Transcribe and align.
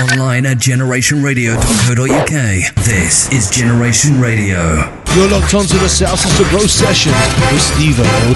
Online 0.00 0.46
at 0.46 0.56
generationradio.co.uk. 0.56 2.74
This 2.84 3.30
is 3.32 3.50
Generation 3.50 4.18
Radio. 4.18 4.88
You're 5.14 5.28
locked 5.28 5.52
onto 5.52 5.76
the 5.76 5.88
Salsa 5.88 6.28
Sabro 6.38 6.66
session 6.66 7.12
with 7.52 7.60
Steve 7.60 8.00
O'Neill. 8.00 8.30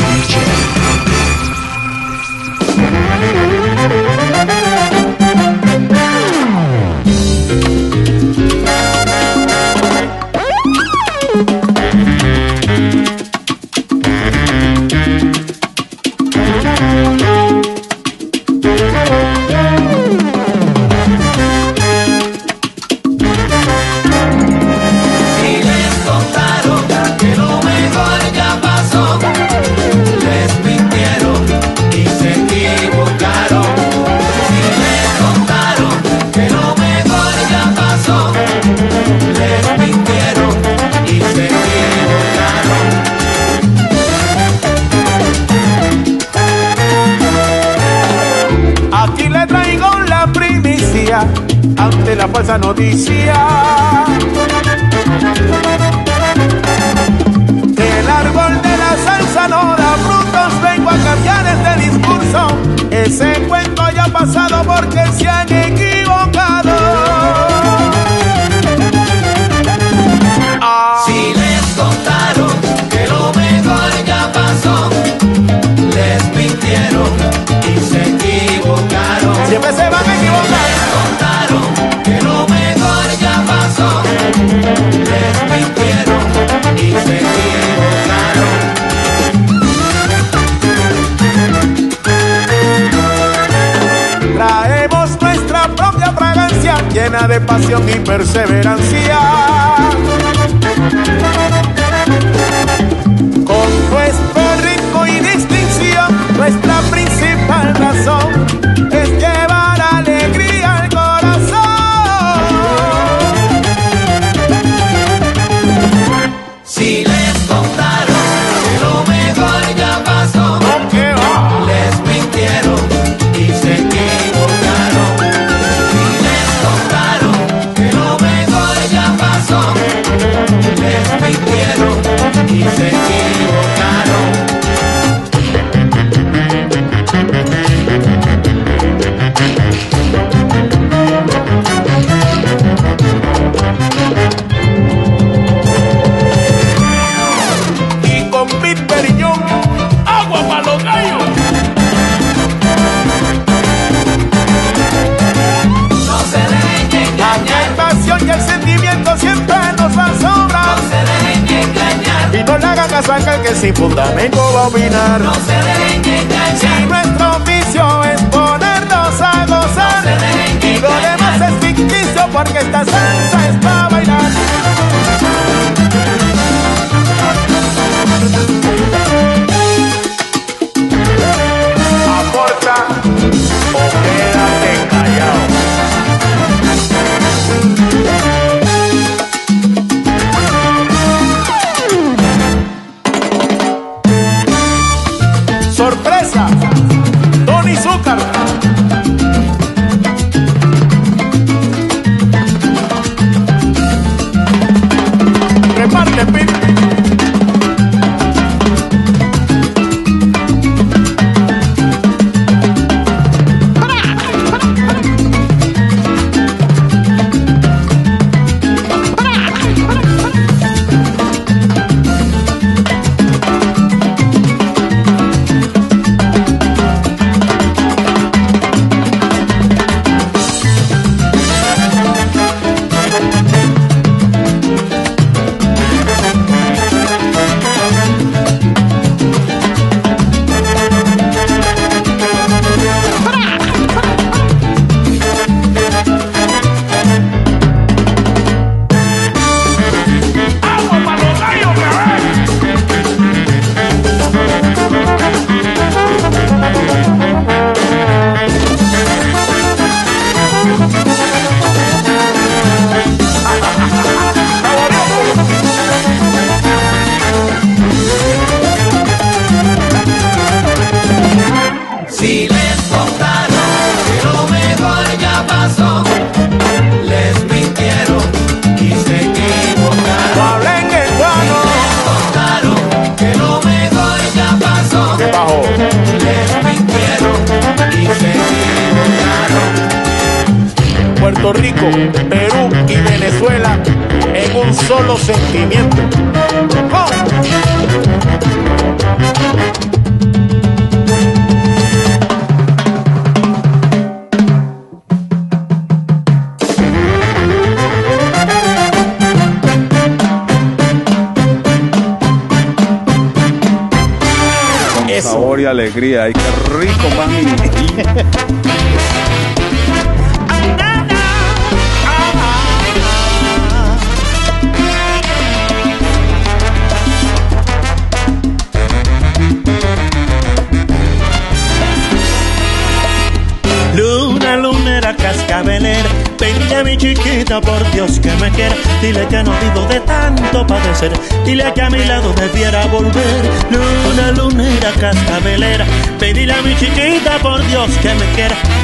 perseverar. 98.17 98.54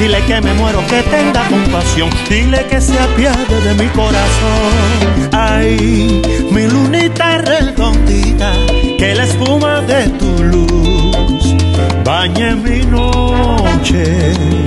Dile 0.01 0.19
que 0.25 0.41
me 0.41 0.51
muero, 0.55 0.79
que 0.87 1.03
tenga 1.03 1.47
compasión. 1.47 2.09
Dile 2.27 2.65
que 2.65 2.81
se 2.81 2.97
apiade 2.97 3.61
de 3.61 3.75
mi 3.75 3.87
corazón. 3.89 5.29
Ay, 5.31 6.19
mi 6.49 6.65
lunita 6.65 7.37
redondita, 7.37 8.51
que 8.97 9.13
la 9.13 9.25
espuma 9.25 9.81
de 9.81 10.09
tu 10.17 10.43
luz 10.43 11.55
bañe 12.03 12.55
mi 12.55 12.83
noche. 12.83 14.60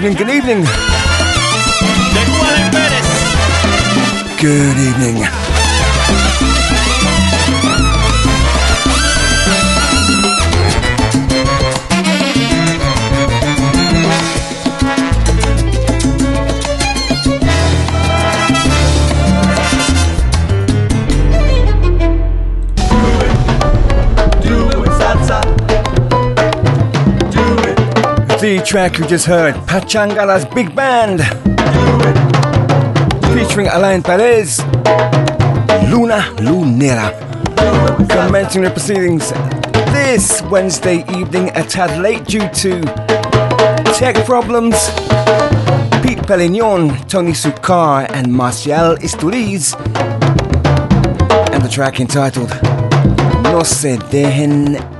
bien 0.00 0.14
que 0.14 0.24
track 28.70 29.00
you 29.00 29.06
just 29.06 29.26
heard, 29.26 29.52
Pachangala's 29.66 30.44
Big 30.54 30.72
Band, 30.76 31.22
featuring 33.34 33.66
Alain 33.66 34.00
Perez, 34.00 34.60
Luna 35.90 36.20
Lunera, 36.38 37.10
commencing 38.08 38.62
the 38.62 38.70
proceedings 38.70 39.32
this 39.92 40.40
Wednesday 40.42 40.98
evening 41.18 41.50
a 41.56 41.64
tad 41.64 42.00
late 42.00 42.24
due 42.26 42.48
to 42.50 42.80
tech 43.98 44.14
problems. 44.24 44.76
Pete 46.00 46.22
Pelignon, 46.22 47.08
Tony 47.08 47.32
Succar, 47.32 48.08
and 48.10 48.32
Marcial 48.32 48.94
Isturiz, 48.98 49.74
and 51.52 51.64
the 51.64 51.68
track 51.68 51.98
entitled 51.98 52.50
No 53.42 53.64
Se 53.64 53.96
Dejen 53.96 54.99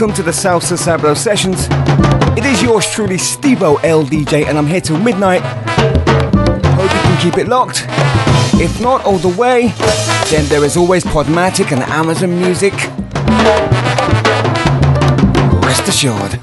Welcome 0.00 0.14
to 0.14 0.22
the 0.22 0.30
Salsa 0.30 0.78
Sabro 0.78 1.16
Sessions. 1.16 1.66
It 2.38 2.44
is 2.44 2.62
yours 2.62 2.88
truly, 2.88 3.16
Stevo 3.16 3.78
LDJ, 3.78 4.46
and 4.46 4.56
I'm 4.56 4.68
here 4.68 4.80
till 4.80 4.96
midnight. 4.96 5.42
Hope 5.42 6.84
you 6.84 7.00
can 7.00 7.20
keep 7.20 7.36
it 7.36 7.48
locked. 7.48 7.84
If 8.62 8.80
not 8.80 9.04
all 9.04 9.18
the 9.18 9.36
way, 9.36 9.74
then 10.30 10.46
there 10.48 10.64
is 10.64 10.76
always 10.76 11.02
Podomatic 11.02 11.72
and 11.72 11.82
Amazon 11.82 12.38
Music. 12.38 12.74
Rest 15.64 15.88
assured. 15.88 16.37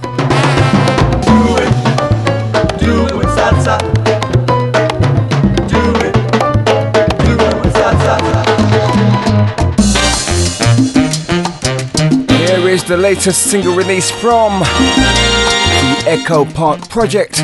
The 12.88 12.96
latest 12.96 13.50
single 13.50 13.74
release 13.76 14.12
from 14.12 14.60
the 14.60 16.04
Echo 16.06 16.46
Park 16.46 16.88
Project. 16.88 17.44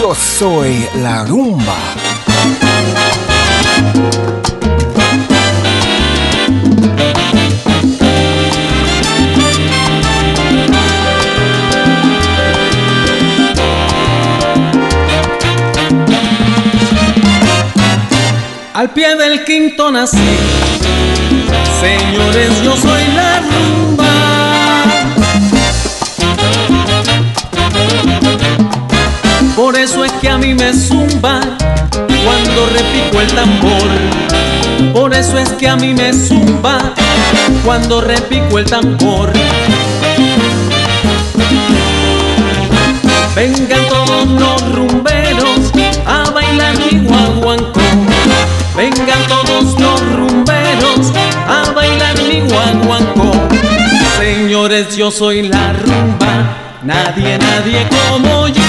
Yo 0.00 0.14
soy 0.14 0.88
la 1.02 1.24
rumba. 1.24 1.74
Al 18.74 18.90
pie 18.90 19.16
del 19.16 19.44
quinto 19.44 19.90
nací, 19.90 20.16
señores, 21.80 22.62
yo 22.62 22.76
soy 22.76 23.04
la 23.14 23.40
rumba. 23.40 24.08
Por 29.56 29.76
eso 29.76 30.04
es 30.04 30.12
que 30.12 30.28
a 30.28 30.38
mí 30.38 30.54
me 30.54 30.72
zumba 30.72 31.40
cuando 32.24 32.66
repico 32.66 33.20
el 33.20 33.28
tambor. 33.28 34.92
Por 34.92 35.14
eso 35.14 35.38
es 35.38 35.50
que 35.50 35.68
a 35.68 35.76
mí 35.76 35.94
me 35.94 36.12
zumba 36.12 36.94
cuando 37.64 38.00
repico 38.00 38.58
el 38.58 38.64
tambor. 38.66 39.32
Vengan 43.34 43.86
todos 43.88 44.28
los 44.28 44.74
rumberos 44.74 45.72
a 46.06 46.30
bailar 46.30 46.76
mi 46.78 46.98
guaguancó. 47.00 47.80
Vengan 48.76 49.26
todos 49.28 49.78
los 49.80 50.00
rumberos 50.16 50.57
Señores, 54.18 54.96
yo 54.96 55.10
soy 55.10 55.48
la 55.48 55.72
rumba, 55.72 56.56
nadie, 56.82 57.38
nadie 57.38 57.86
como. 57.88 58.48
Yo 58.48 58.62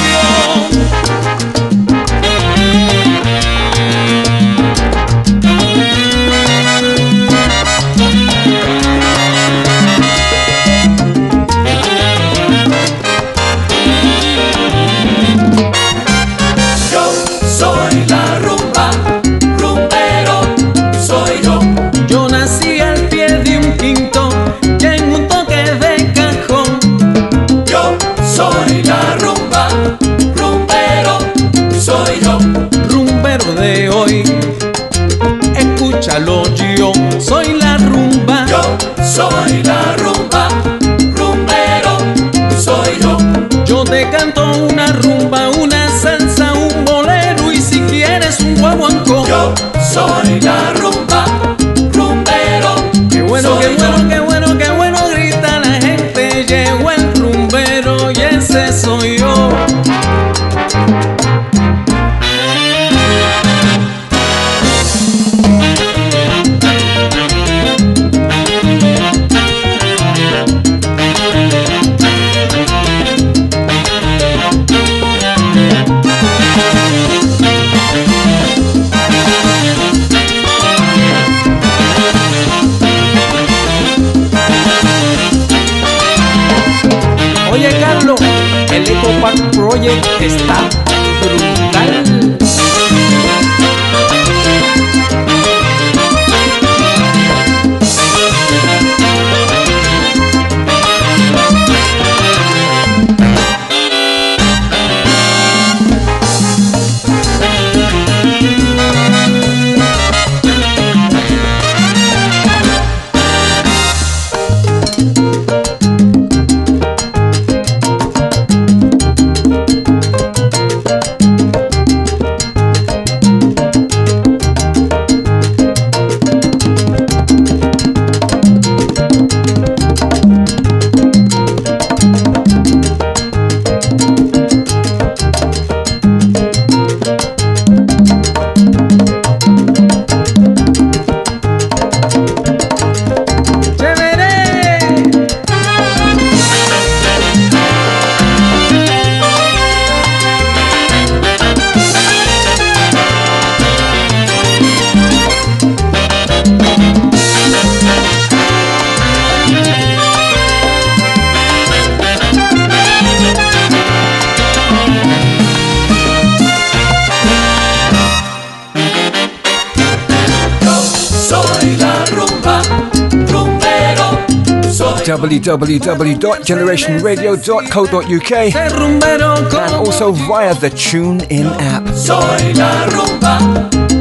www.generationradio.co.uk 175.58 178.32
and 178.56 179.74
also 179.74 180.12
via 180.12 180.54
the 180.54 180.70
TuneIn 180.70 181.48
app. 181.60 181.88
Soy 181.96 182.54
la 182.54 182.86
rumba, 182.86 183.40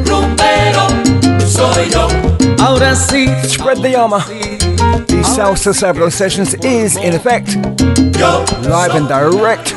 rumbero 0.05 0.87
Ahora 2.61 2.95
sí. 2.95 3.29
Spread 3.45 3.81
the 3.81 3.97
armor. 3.97 4.21
The 5.07 5.23
Salsa 5.25 5.73
Sabro 5.73 6.11
Sessions 6.13 6.53
is 6.63 6.97
in 6.97 7.15
effect. 7.15 7.57
Live 8.69 8.95
and 8.95 9.09
direct. 9.09 9.75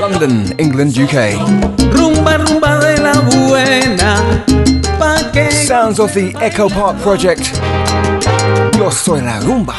London, 0.00 0.58
England, 0.58 0.96
UK. 0.96 1.36
Rumba, 1.92 2.38
rumba 2.38 2.80
de 2.80 2.96
la 3.02 3.12
buena. 3.28 4.16
Sounds 5.50 5.98
of 6.00 6.14
the 6.14 6.34
Echo 6.40 6.70
Park 6.70 6.98
project. 7.02 7.52
Yo 8.78 8.90
soy 8.90 9.20
la 9.20 9.38
rumba. 9.40 9.74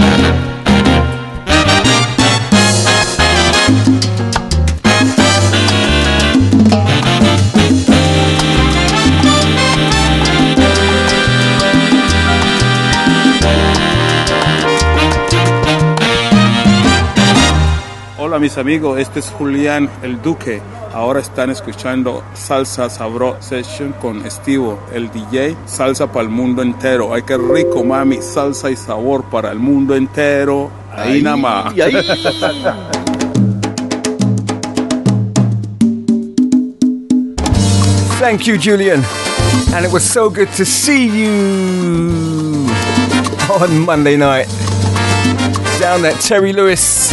Hola 0.00 0.49
mis 18.40 18.56
amigos, 18.56 18.98
este 18.98 19.20
es 19.20 19.28
Julián 19.28 19.90
el 20.02 20.22
Duque. 20.22 20.62
Ahora 20.94 21.20
están 21.20 21.50
escuchando 21.50 22.24
Salsa 22.32 22.88
Sabro 22.88 23.36
Session 23.40 23.92
con 24.00 24.24
Estivo, 24.24 24.78
el 24.94 25.10
DJ. 25.10 25.54
Salsa 25.66 26.10
para 26.10 26.22
el 26.22 26.30
mundo 26.30 26.62
entero. 26.62 27.12
Ay, 27.14 27.22
qué 27.22 27.36
rico, 27.36 27.84
mami. 27.84 28.22
Salsa 28.22 28.70
y 28.70 28.76
sabor 28.76 29.24
para 29.24 29.52
el 29.52 29.58
mundo 29.58 29.94
entero. 29.94 30.70
Ahí, 30.90 31.22
nada 31.22 31.36
más. 31.36 31.76
Y 31.76 31.82
ahí. 31.82 31.92
Thank 38.18 38.46
you, 38.46 38.56
Julian. 38.56 39.04
And 39.74 39.84
it 39.84 39.92
was 39.92 40.02
so 40.02 40.30
good 40.30 40.48
to 40.56 40.64
see 40.64 41.06
you 41.06 42.66
on 43.60 43.84
Monday 43.84 44.16
night 44.16 44.48
down 45.78 46.04
at 46.06 46.18
Terry 46.20 46.52
Lewis 46.52 47.12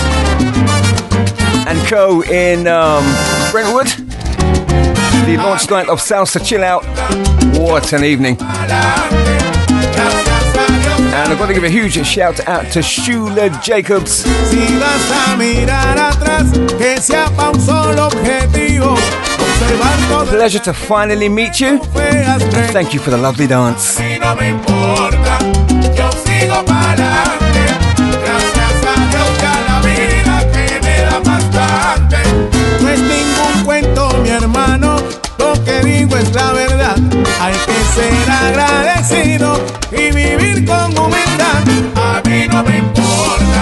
in 1.91 2.67
um, 2.67 3.03
Brentwood. 3.51 3.87
The 5.25 5.37
launch 5.37 5.69
night 5.69 5.87
of 5.87 5.99
Salsa 5.99 6.45
Chill 6.45 6.63
Out. 6.63 6.83
What 7.57 7.93
an 7.93 8.03
evening. 8.03 8.35
And 8.39 8.71
I've 11.31 11.39
got 11.39 11.47
to 11.47 11.53
give 11.53 11.63
a 11.63 11.69
huge 11.69 12.05
shout 12.05 12.45
out 12.45 12.69
to 12.73 12.79
Shula 12.79 13.63
Jacobs. 13.63 14.25
Si 14.49 14.77
vas 14.77 15.29
a 15.29 15.37
mirar 15.37 15.97
atrás, 15.97 16.51
que 16.77 16.99
sea 16.99 17.31
pa' 17.37 17.51
un 17.51 17.61
solo 17.61 18.07
objetivo. 18.07 18.97
Observar 19.39 19.97
todo 20.09 20.25
Pleasure 20.25 20.59
to 20.59 20.73
finally 20.73 21.29
meet 21.29 21.61
you. 21.61 21.79
And 21.95 22.43
thank 22.73 22.93
you 22.93 22.99
for 22.99 23.11
the 23.11 23.17
lovely 23.17 23.47
dance. 23.47 23.97
Agradecido 38.37 39.59
y 39.91 40.11
vivir 40.11 40.65
con 40.65 40.97
humildad. 40.97 41.63
A 41.95 42.21
mí 42.27 42.47
no 42.49 42.63
me 42.63 42.77
importa, 42.77 43.61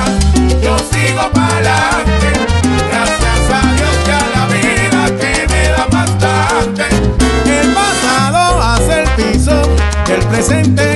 yo 0.62 0.78
sigo 0.92 1.32
para 1.34 1.48
adelante. 1.48 2.28
Gracias 2.92 3.42
a 3.52 3.74
Dios 3.76 3.96
y 4.08 4.12
a 4.12 4.24
la 4.36 4.48
vida 4.48 5.02
que 5.20 5.48
me 5.48 5.70
da 5.70 5.86
bastante. 5.92 6.84
El 7.60 7.74
pasado 7.74 8.62
hace 8.62 9.04
el 9.04 9.10
piso 9.10 9.62
el 10.10 10.22
presente 10.28 10.95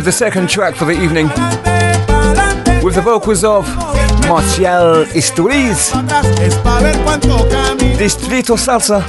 leave 0.00 0.06
the 0.06 0.12
second 0.12 0.48
track 0.48 0.74
for 0.74 0.86
the 0.86 0.92
evening 0.92 1.26
with 2.82 2.94
the 2.94 3.02
vocals 3.04 3.44
of 3.44 3.66
Marcial 4.26 5.04
Isturiz, 5.12 5.92
Distrito 7.98 8.56
Salsa, 8.56 9.02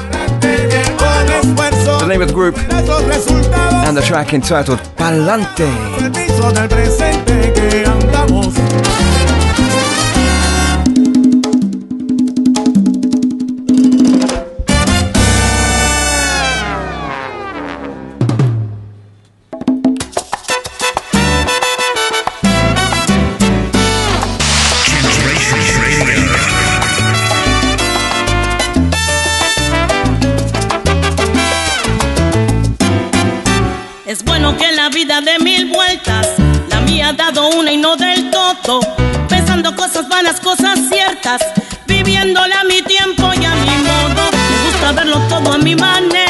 the 2.02 2.08
name 2.08 2.22
of 2.22 2.28
the 2.28 2.34
group, 2.34 2.58
and 2.58 3.96
the 3.96 4.02
track 4.02 4.34
entitled 4.34 4.80
Palante. 4.98 5.72
Dado 37.18 37.50
una 37.50 37.72
y 37.74 37.78
no 37.78 37.98
del 37.98 38.32
todo. 38.32 38.80
Pensando 39.28 39.76
cosas 39.76 40.08
vanas, 40.08 40.40
cosas 40.40 40.80
ciertas. 40.90 41.42
Viviéndola 41.86 42.62
a 42.62 42.64
mi 42.64 42.82
tiempo 42.84 43.30
y 43.34 43.46
a 43.46 43.54
mi 43.54 43.78
modo. 43.80 44.32
Me 44.32 44.72
gusta 44.72 44.92
verlo 44.94 45.20
todo 45.28 45.54
a 45.54 45.58
mi 45.58 45.76
manera. 45.76 46.21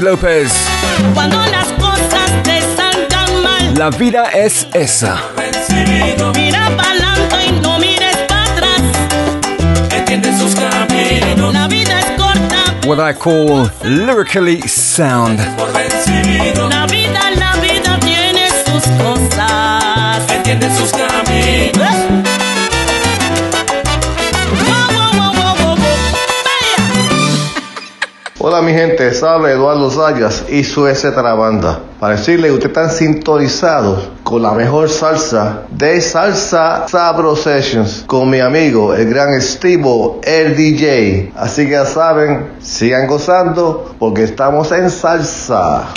López. 0.00 0.52
Cuando 1.12 1.38
las 1.46 1.66
cosas 1.72 2.30
te 2.42 2.60
salgan 2.76 3.42
mal, 3.42 3.74
la 3.76 3.90
vida 3.90 4.24
es 4.32 4.66
esa. 4.72 5.20
Mira 6.34 6.70
para 6.76 7.44
y 7.44 7.52
no 7.60 7.78
mires 7.78 8.16
para 8.28 8.44
atrás. 8.44 8.80
Entiende 9.90 10.36
sus 10.38 10.54
caminos. 10.54 11.52
La 11.52 11.68
vida 11.68 12.00
es 12.00 12.06
corta. 12.20 12.74
What 12.86 12.98
I 12.98 13.12
call 13.12 13.70
lyrically 13.84 14.62
sound. 14.62 15.38
La 15.38 16.86
vida, 16.86 17.30
la 17.36 17.56
vida 17.56 17.98
tiene 18.00 18.48
sus 18.64 18.84
cosas. 19.02 20.22
Entiende 20.30 20.68
sus 20.76 20.90
caminos. 20.92 21.88
¿Eh? 21.88 22.41
Hola 28.52 28.60
mi 28.60 28.74
gente, 28.74 29.10
habla 29.26 29.50
Eduardo 29.50 29.90
Sayas 29.90 30.44
y 30.46 30.62
su 30.62 30.86
etcétera 30.86 31.32
banda. 31.32 31.80
Para 31.98 32.16
decirle 32.16 32.52
ustedes 32.52 32.76
están 32.76 32.90
sintonizados 32.90 34.10
con 34.22 34.42
la 34.42 34.52
mejor 34.52 34.90
salsa 34.90 35.62
de 35.70 35.98
Salsa 36.02 36.86
Sabro 36.86 37.34
Sessions 37.34 38.04
con 38.06 38.28
mi 38.28 38.40
amigo, 38.40 38.92
el 38.92 39.08
gran 39.08 39.32
Estivo, 39.32 40.20
el 40.22 40.54
DJ. 40.54 41.32
Así 41.34 41.64
que 41.64 41.70
ya 41.70 41.86
saben, 41.86 42.50
sigan 42.60 43.06
gozando 43.06 43.94
porque 43.98 44.24
estamos 44.24 44.70
en 44.70 44.90
salsa. 44.90 45.88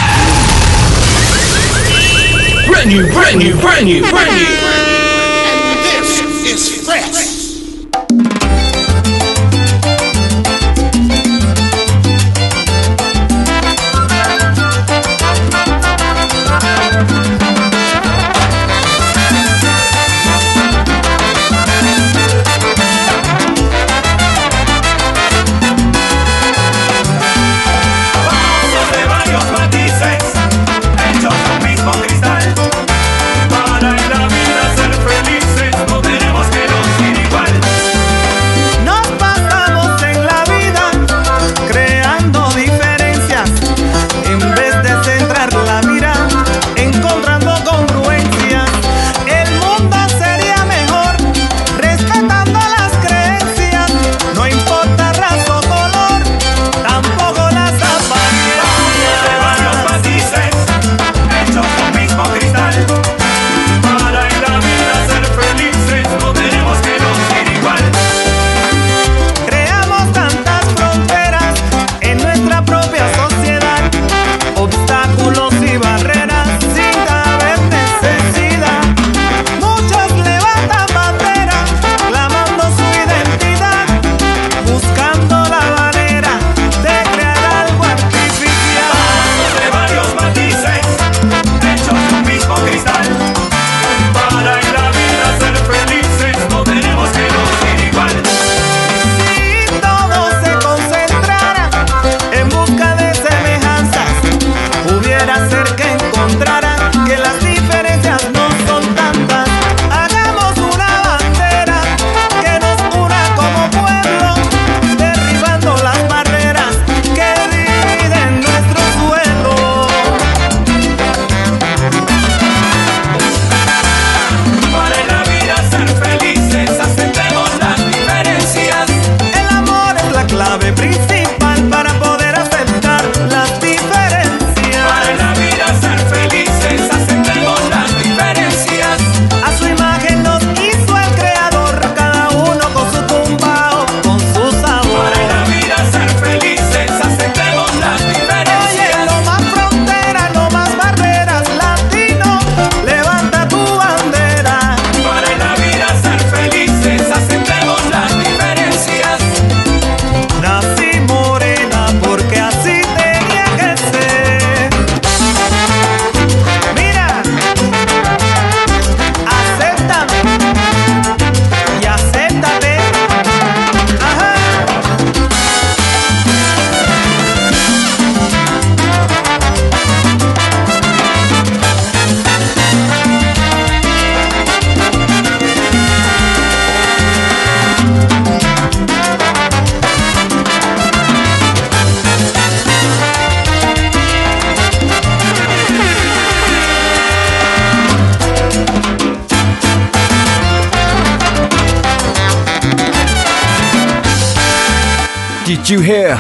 you 205.76 205.82
hear? 205.82 206.16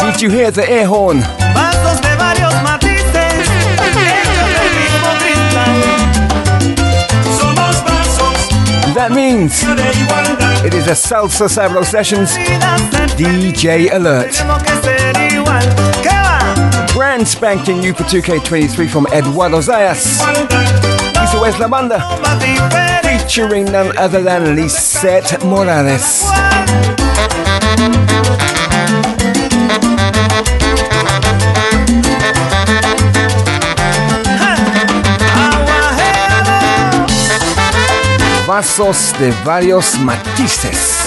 Did 0.00 0.22
you 0.22 0.30
hear 0.30 0.50
the 0.50 0.64
air 0.66 0.86
horn? 0.86 1.18
That 8.94 9.12
means 9.12 9.62
it 10.64 10.72
is 10.72 10.86
a 10.86 10.92
Salsa 10.92 11.48
Sabro 11.50 11.84
Sessions 11.84 12.30
DJ 13.18 13.92
Alert. 13.92 14.32
Brand 16.94 17.28
spanking 17.28 17.80
new 17.80 17.92
for 17.92 18.04
2K23 18.04 18.88
from 18.88 19.06
Eduardo 19.08 19.60
Zayas. 19.60 20.22
Eso 21.22 21.42
West 21.42 21.58
la 21.58 21.68
banda 21.68 22.00
featuring 23.36 23.64
none 23.66 23.96
other 23.98 24.22
than 24.22 24.56
Lisette 24.56 25.44
Morales. 25.44 26.15
temazos 38.66 39.12
de 39.20 39.30
varios 39.44 39.98
matices. 40.00 41.04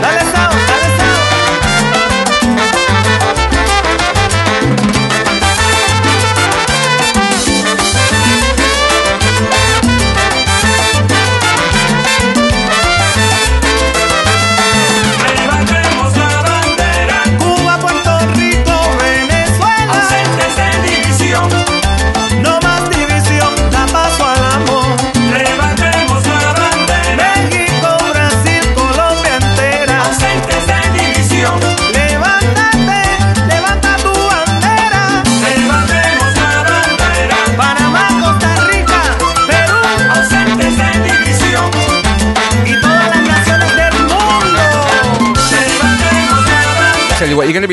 Dale, 0.00 0.69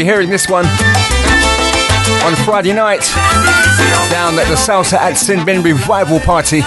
hearing 0.03 0.29
this 0.29 0.49
one 0.49 0.65
on 2.25 2.36
Friday 2.45 2.73
night 2.73 3.01
down 4.12 4.38
at 4.38 4.47
the 4.47 4.55
Salsa 4.55 4.97
at 4.97 5.17
Revival 5.63 6.19
Party. 6.19 6.62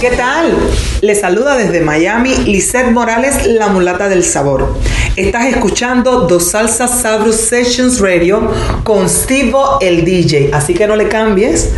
¿Qué 0.00 0.10
tal? 0.10 0.52
Les 1.00 1.20
saluda 1.20 1.56
desde 1.56 1.80
Miami 1.80 2.36
Lisette 2.44 2.90
Morales, 2.90 3.46
la 3.46 3.68
mulata 3.68 4.08
del 4.08 4.22
sabor. 4.22 4.76
Estás 5.16 5.46
escuchando 5.46 6.26
Dos 6.26 6.50
Salsa 6.50 6.88
Sabrus 6.88 7.36
Sessions 7.36 8.00
Radio 8.00 8.52
con 8.82 9.08
Stevo 9.08 9.78
el 9.80 10.04
DJ, 10.04 10.50
así 10.52 10.74
que 10.74 10.86
no 10.86 10.96
le 10.96 11.08
cambies. 11.08 11.70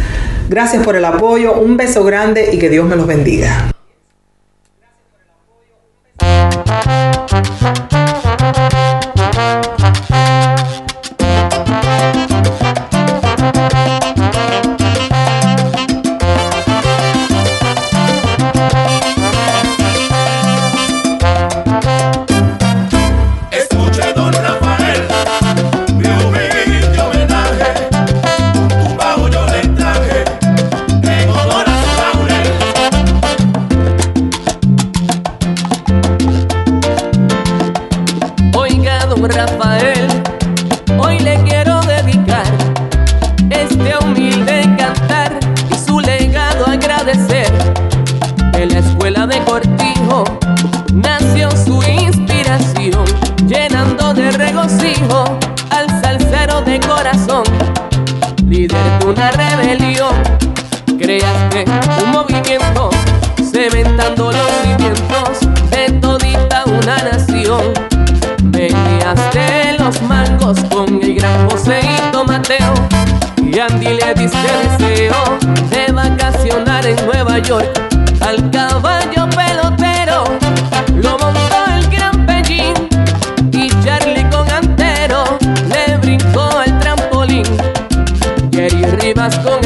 Gracias 0.49 0.83
por 0.83 0.97
el 0.97 1.05
apoyo, 1.05 1.55
un 1.55 1.77
beso 1.77 2.03
grande 2.03 2.51
y 2.53 2.59
que 2.59 2.69
Dios 2.69 2.85
me 2.87 2.97
los 2.97 3.07
bendiga. 3.07 3.76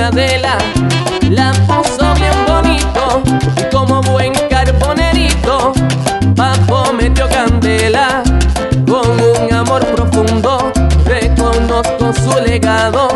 cadela 0.01 0.57
la 1.29 1.53
puso 1.69 2.15
bien 2.15 2.33
bonito 2.49 3.23
y 3.59 3.71
como 3.71 4.01
buen 4.01 4.33
carbonerito. 4.49 5.75
Papo 6.35 6.95
metió 6.95 7.29
candela 7.29 8.23
con 8.91 9.11
un 9.21 9.53
amor 9.53 9.85
profundo. 9.95 10.73
Reconozco 11.05 12.15
su 12.15 12.41
legado. 12.41 13.10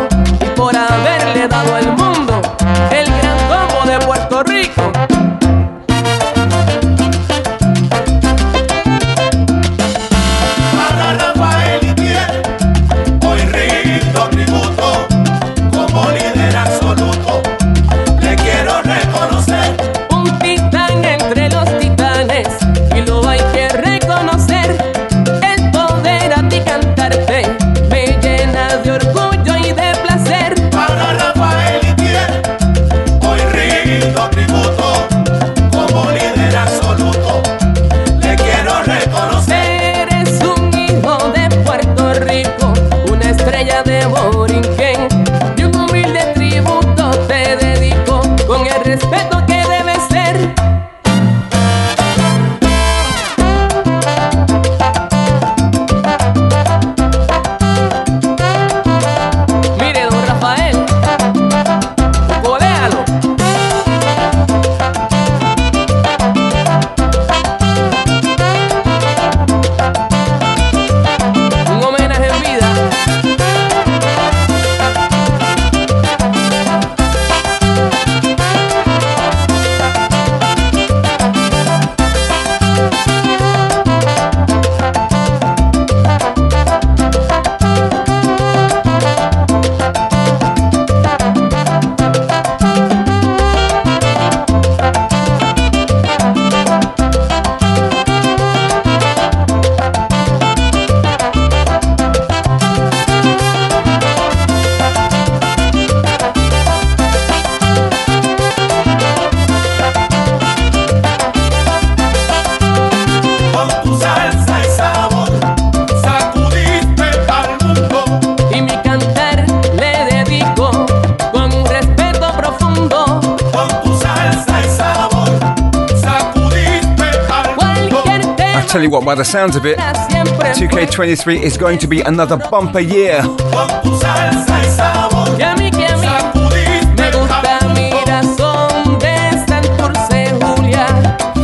sounds 129.35 129.57
of 129.57 129.65
it, 129.65 129.77
2K23 129.77 131.41
is 131.41 131.57
going 131.57 131.77
to 131.77 131.87
be 131.87 131.99
another 131.99 132.37
bumper 132.37 132.79
year. 132.79 133.21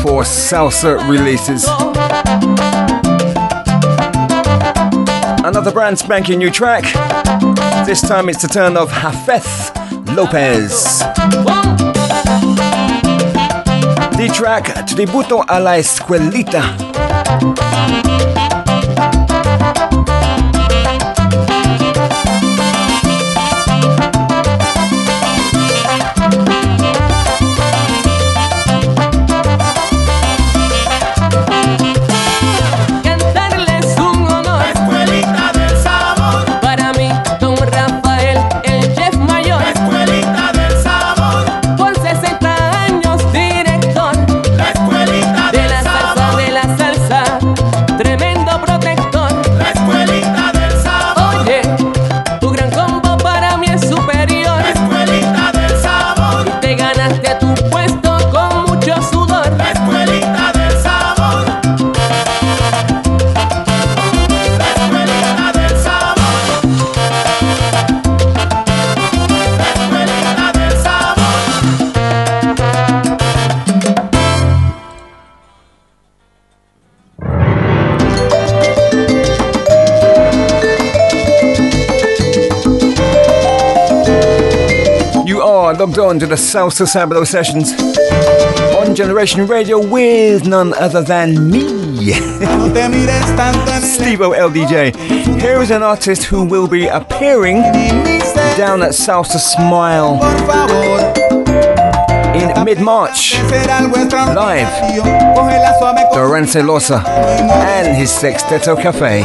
For 0.02 0.24
salsa 0.24 1.06
releases. 1.10 1.68
Another 5.44 5.72
brand 5.74 6.00
spanking 6.00 6.39
new 6.39 6.50
track. 6.50 6.84
This 7.86 8.00
time 8.00 8.30
it's 8.30 8.42
the 8.42 8.48
turn 8.48 8.78
of 8.78 8.89
Hafeth 8.89 9.76
Lopez. 10.16 11.00
The 14.16 14.34
track 14.34 14.64
Tributo 14.88 15.44
a 15.50 15.60
la 15.60 15.72
Escuelita. 15.72 16.91
Thank 17.39 18.36
you. 18.36 18.41
On 86.12 86.20
to 86.20 86.28
the 86.28 86.36
Salsa 86.36 86.86
Sabro 86.86 87.26
sessions 87.26 87.72
on 88.76 88.93
Generation 88.93 89.47
Radio 89.47 89.80
with 89.80 90.45
none 90.45 90.74
other 90.74 91.01
than 91.01 91.49
me, 91.49 91.62
Stevo 93.82 94.36
LDJ. 94.36 94.93
Here 95.39 95.62
is 95.62 95.72
an 95.72 95.84
artist 95.84 96.24
who 96.24 96.43
will 96.43 96.68
be 96.68 96.88
appearing 96.88 97.62
down 98.57 98.84
at 98.84 98.91
Salsa 98.91 99.39
Smile 99.39 100.20
in 102.36 102.66
mid 102.66 102.82
March. 102.82 103.36
Live, 104.36 104.68
Dorance 106.12 106.62
Lorza 106.62 107.01
and 107.07 107.95
his 107.95 108.12
Sexteto 108.12 108.76
Cafe. 108.76 109.22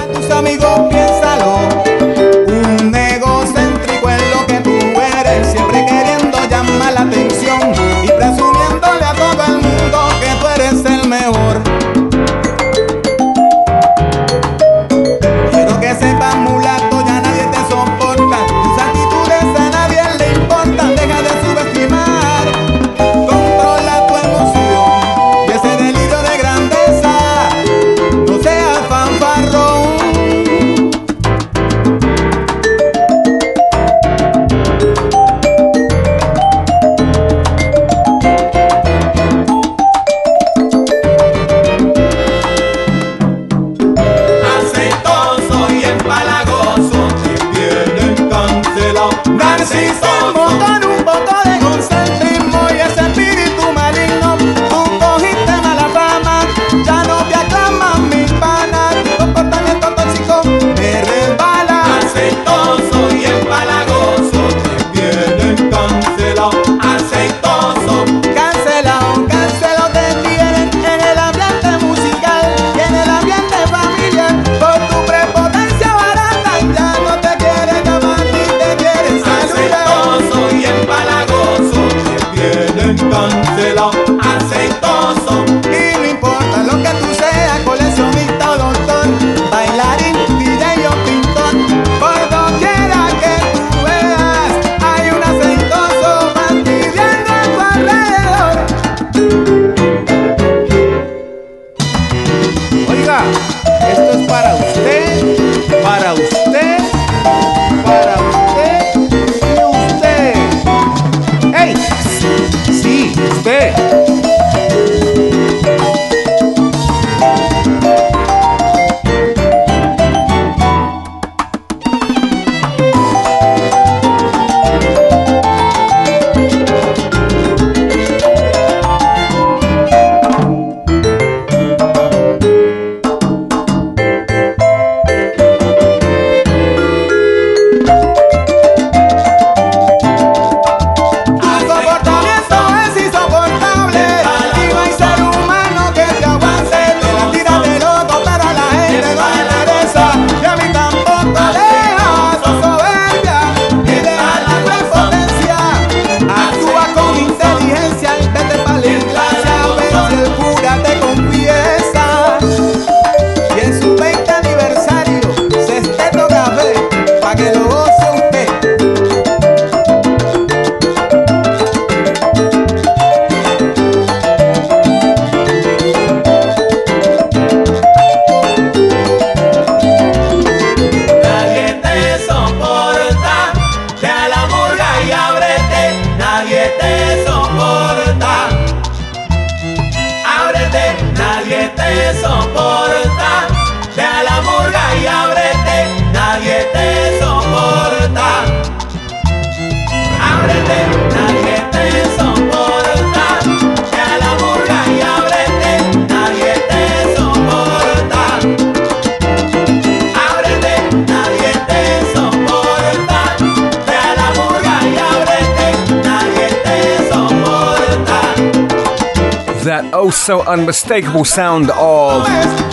Unmistakable 220.56 221.24
sound 221.26 221.68
of 221.72 222.26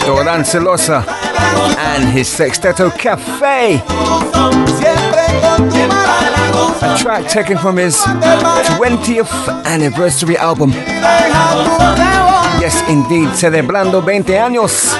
Dorance 0.05 0.57
Lorza 0.57 1.03
and 1.77 2.07
his 2.13 2.29
Sexteto 2.29 2.89
Cafe. 2.97 3.81
A 6.81 6.97
track 6.97 7.27
taken 7.27 7.57
from 7.57 7.75
his 7.75 7.97
20th 7.97 9.65
anniversary 9.65 10.37
album. 10.37 10.71
Yes, 12.61 12.81
indeed, 12.87 13.27
celebrando 13.35 14.01
20 14.01 14.37
años. 14.37 14.97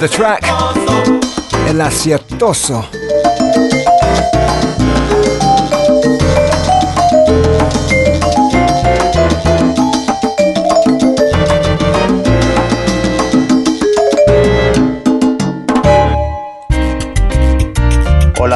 The 0.00 0.08
track, 0.10 0.42
El 1.68 1.80
Aciertoso. 1.80 2.84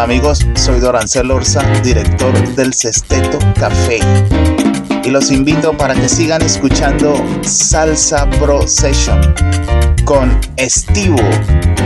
Amigos, 0.00 0.46
soy 0.54 0.80
Dorancel 0.80 1.30
Orza, 1.30 1.62
director 1.82 2.32
del 2.54 2.72
Sesteto 2.72 3.38
Café. 3.54 3.98
Y 5.04 5.10
los 5.10 5.30
invito 5.30 5.76
para 5.76 5.94
que 5.94 6.08
sigan 6.08 6.40
escuchando 6.40 7.14
Salsa 7.42 8.28
Pro 8.40 8.66
Session 8.66 9.20
con 10.06 10.40
Estivo, 10.56 11.20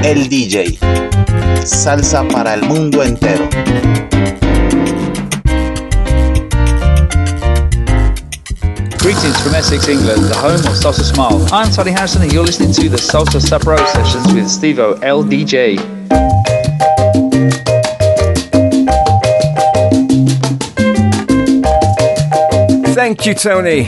el 0.04 0.28
DJ. 0.28 0.78
Salsa 1.64 2.22
para 2.28 2.54
el 2.54 2.62
mundo 2.62 3.02
entero. 3.02 3.48
Greetings 9.00 9.40
from 9.42 9.56
Essex, 9.56 9.88
England, 9.88 10.28
the 10.28 10.36
home 10.36 10.54
of 10.54 10.76
Salsa 10.76 11.02
Smile. 11.02 11.44
I'm 11.50 11.68
Tony 11.72 11.90
Harrison 11.90 12.22
and 12.22 12.32
you're 12.32 12.46
listening 12.46 12.72
to 12.74 12.88
the 12.88 12.96
Salsa 12.96 13.40
Sapro 13.40 13.76
Sessions 13.88 14.32
with 14.32 14.44
Stevo 14.44 15.00
LDJ. 15.00 15.93
Thank 23.04 23.26
you, 23.26 23.34
Tony. 23.34 23.84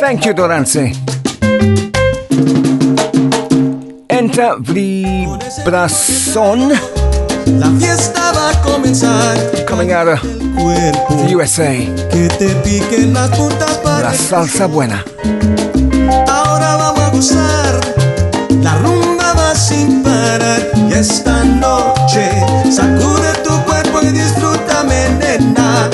Thank 0.00 0.26
you, 0.26 0.34
Dorance. 0.34 0.92
Entra 4.08 4.56
Vibrason. 4.58 5.60
La 7.46 7.70
fiesta 7.78 8.32
va 8.32 8.50
a 8.50 8.60
comenzar. 8.62 9.38
Coming 9.68 9.92
out 9.92 10.08
of 10.08 10.20
the 10.20 11.32
USA. 11.32 11.76
Que 12.10 12.28
te 12.40 12.48
piquen 12.64 13.14
las 13.14 13.30
puntas 13.38 13.78
para 13.84 14.10
La 14.10 14.12
salsa 14.12 14.66
buena. 14.66 15.04
Ahora 16.26 16.74
vamos 16.74 17.00
a 17.00 17.10
gozar. 17.10 17.80
La 18.64 18.74
rumba 18.78 19.32
va 19.34 19.54
sin 19.54 20.02
parar. 20.02 20.66
Y 20.90 20.92
esta 20.92 21.44
noche 21.44 22.32
sacude 22.68 23.32
tu 23.44 23.62
cuerpo 23.62 24.00
y 24.02 24.08
disfrútame, 24.08 25.08
nena. 25.20 25.88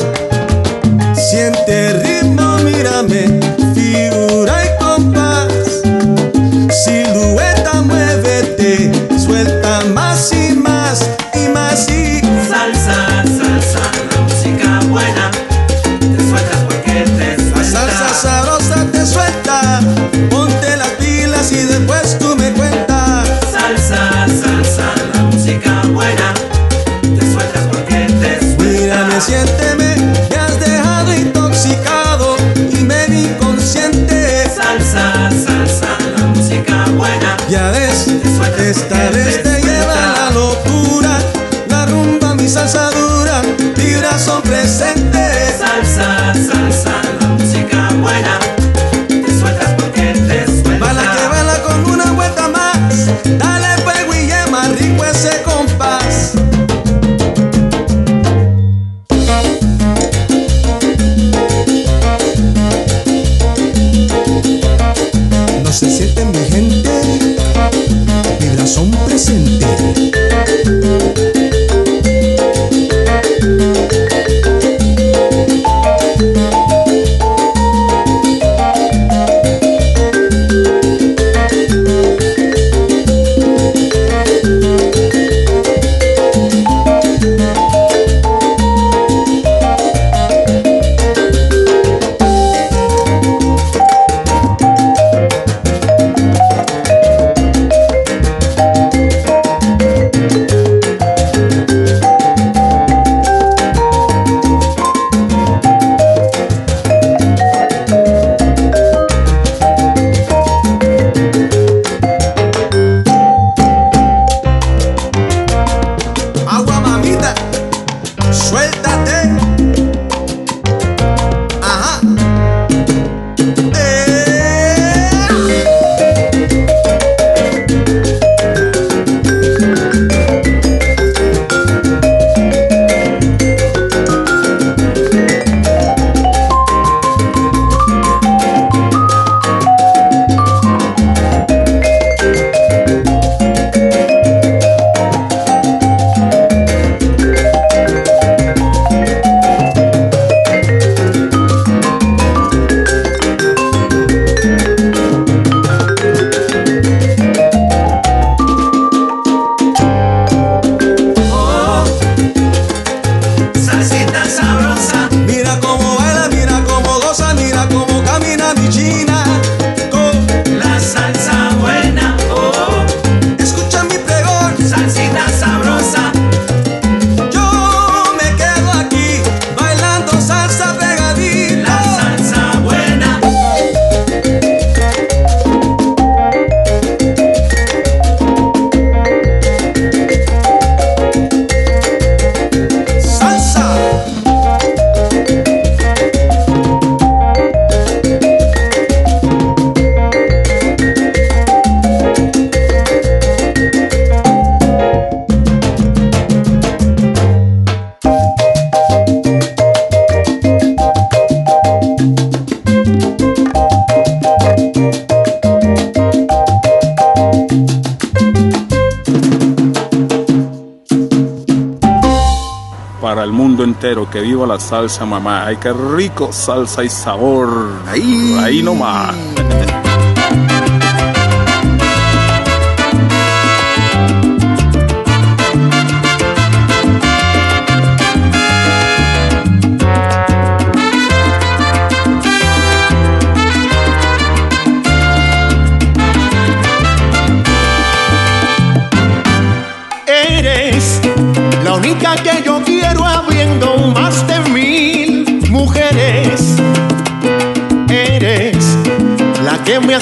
pero 223.95 224.11
que 224.11 224.23
viva 224.23 224.45
la 224.45 224.59
salsa, 224.59 225.07
mamá. 225.07 225.47
Ay, 225.47 225.57
qué 225.57 225.73
rico 225.73 226.33
salsa 226.33 226.83
y 226.83 226.89
sabor. 226.89 227.71
Ahí, 227.87 228.37
ahí 228.41 228.61
nomás. 228.61 229.15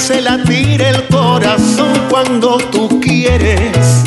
Hace 0.02 0.20
latir 0.20 0.82
el 0.82 1.06
corazón 1.06 1.92
cuando 2.10 2.58
tú 2.58 3.00
quieres. 3.00 4.02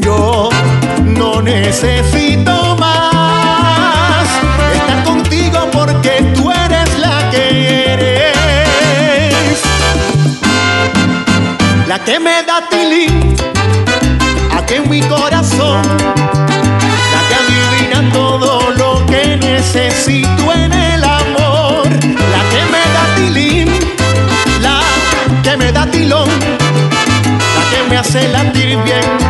Yo 0.00 0.48
no 1.04 1.40
necesito 1.40 2.76
más 2.80 4.26
estar 4.74 5.04
contigo 5.04 5.68
porque 5.72 6.32
tú 6.34 6.50
eres 6.50 6.98
la 6.98 7.30
que 7.30 7.92
eres. 7.92 9.62
La 11.86 12.00
que 12.00 12.18
me 12.18 12.42
da 12.42 12.68
tilín 12.68 13.36
aquí 14.50 14.74
en 14.74 14.90
mi 14.90 15.00
corazón. 15.02 15.82
Hace 28.08 28.26
latir 28.28 28.78
bien 28.84 29.27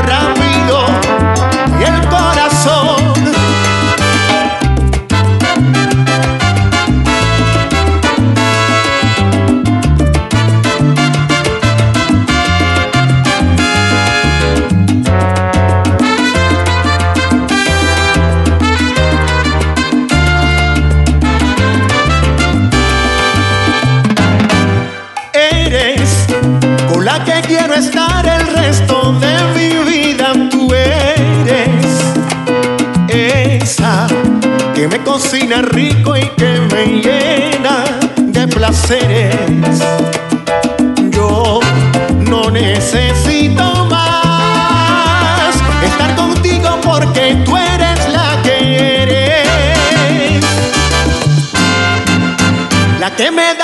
Que 53.18 53.32
me 53.32 53.57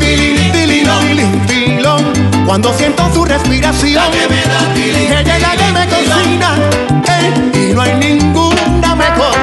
tilín, 0.00 1.46
tilón. 1.46 2.02
Cuando 2.46 2.72
siento 2.72 3.12
su 3.12 3.24
respiración. 3.24 3.94
La 3.94 5.20
Ella 5.20 5.36
es 5.36 5.42
la 5.42 5.56
que 5.56 5.72
me 5.72 5.86
cocina. 5.88 6.56
eh, 7.08 7.68
y 7.70 7.74
no 7.74 7.82
hay 7.82 7.94
ninguna 7.96 8.94
mejor. 8.96 9.36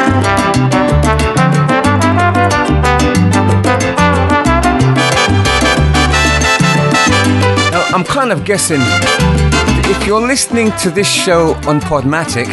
Now, 7.72 7.84
I'm 7.94 8.04
kind 8.04 8.32
of 8.32 8.44
guessing 8.46 8.82
if 9.92 10.08
you're 10.08 10.26
listening 10.26 10.72
to 10.84 10.90
this 10.90 11.08
show 11.08 11.56
on 11.68 11.80
Podomatic, 11.80 12.48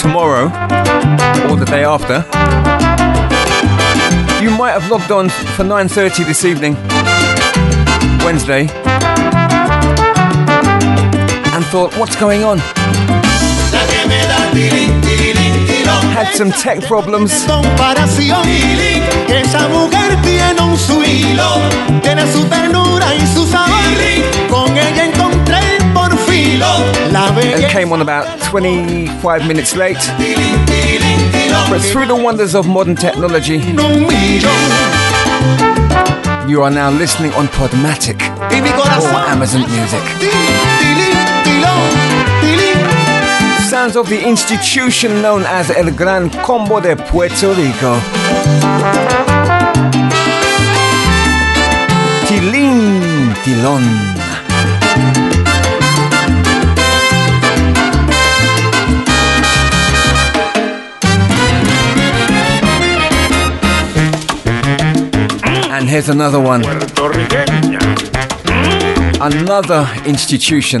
tomorrow 0.00 0.77
or 1.46 1.56
the 1.56 1.64
day 1.66 1.84
after, 1.84 2.24
you 4.42 4.50
might 4.50 4.72
have 4.72 4.90
logged 4.90 5.10
on 5.10 5.28
for 5.56 5.64
9:30 5.64 6.24
this 6.24 6.44
evening, 6.44 6.74
Wednesday, 8.24 8.68
and 11.54 11.64
thought, 11.66 11.92
"What's 11.98 12.16
going 12.16 12.44
on?" 12.44 12.58
Had 16.18 16.34
some 16.34 16.50
tech 16.50 16.80
problems. 16.82 17.30
Belleza. 26.58 27.68
came 27.70 27.92
on 27.92 28.00
about 28.00 28.40
25 28.42 29.46
minutes 29.46 29.76
late. 29.76 29.98
But 31.70 31.80
through 31.80 32.06
the 32.06 32.16
wonders 32.16 32.54
of 32.54 32.66
modern 32.66 32.96
technology, 32.96 33.58
you 36.48 36.62
are 36.62 36.70
now 36.70 36.90
listening 36.90 37.32
on 37.34 37.46
Podomatic 37.48 38.20
or 39.02 39.18
Amazon 39.28 39.62
Music. 39.70 40.02
Sounds 43.68 43.96
of 43.96 44.08
the 44.08 44.26
institution 44.26 45.20
known 45.20 45.42
as 45.44 45.70
El 45.70 45.90
Gran 45.90 46.30
Combo 46.30 46.80
de 46.80 46.96
Puerto 46.96 47.54
Rico. 47.54 48.00
Tilín, 52.26 53.34
tilón. 53.44 54.17
And 65.78 65.88
here's 65.88 66.08
another 66.08 66.40
one. 66.40 66.64
Another 69.20 69.88
institution. 70.06 70.80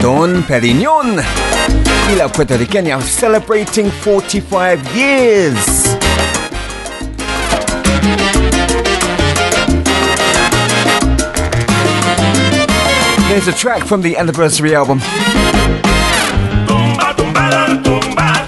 Don 0.00 0.42
Perignon 0.44 1.18
y 2.08 2.14
la 2.16 2.28
puertorriqueña 2.28 3.02
celebrating 3.02 3.90
45 3.90 4.96
years. 4.96 5.84
There's 13.28 13.48
a 13.48 13.52
track 13.52 13.84
from 13.84 14.00
the 14.00 14.16
anniversary 14.16 14.74
album. 14.74 15.02
Así 18.24 18.43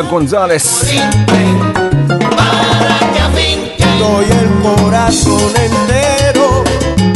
María 0.00 0.10
González. 0.10 0.80
Doy 3.98 4.24
el 4.24 4.48
corazón 4.62 5.52
entero, 5.56 6.64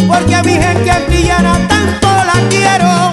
porque 0.06 0.34
a 0.34 0.42
mi 0.42 0.52
gente 0.52 0.92
brillará 1.08 1.58
tanto 1.66 2.08
la 2.08 2.48
quiero. 2.50 3.10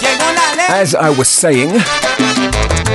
Llegó 0.00 0.24
la 0.32 0.54
ley. 0.56 0.82
As 0.82 0.94
I 0.94 1.10
was 1.10 1.28
saying, 1.28 1.72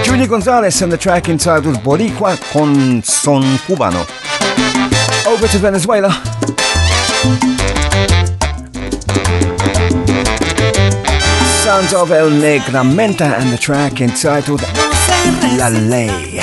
Julia 0.10 0.28
Gonzalez 0.28 0.82
and 0.82 0.92
the 0.92 0.98
track 0.98 1.30
entitled 1.30 1.76
Boricua 1.84 2.36
con 2.52 3.04
Son 3.04 3.44
Cubano. 3.68 4.02
Over 5.28 5.48
to 5.48 5.60
Venezuela. 5.60 6.10
Sounds 11.64 11.94
of 11.94 12.12
El 12.12 12.32
Negramenta 12.32 13.40
and 13.40 13.52
the 13.54 13.58
track 13.60 14.02
entitled 14.02 14.64
La 15.60 15.68
Ley. 15.68 16.39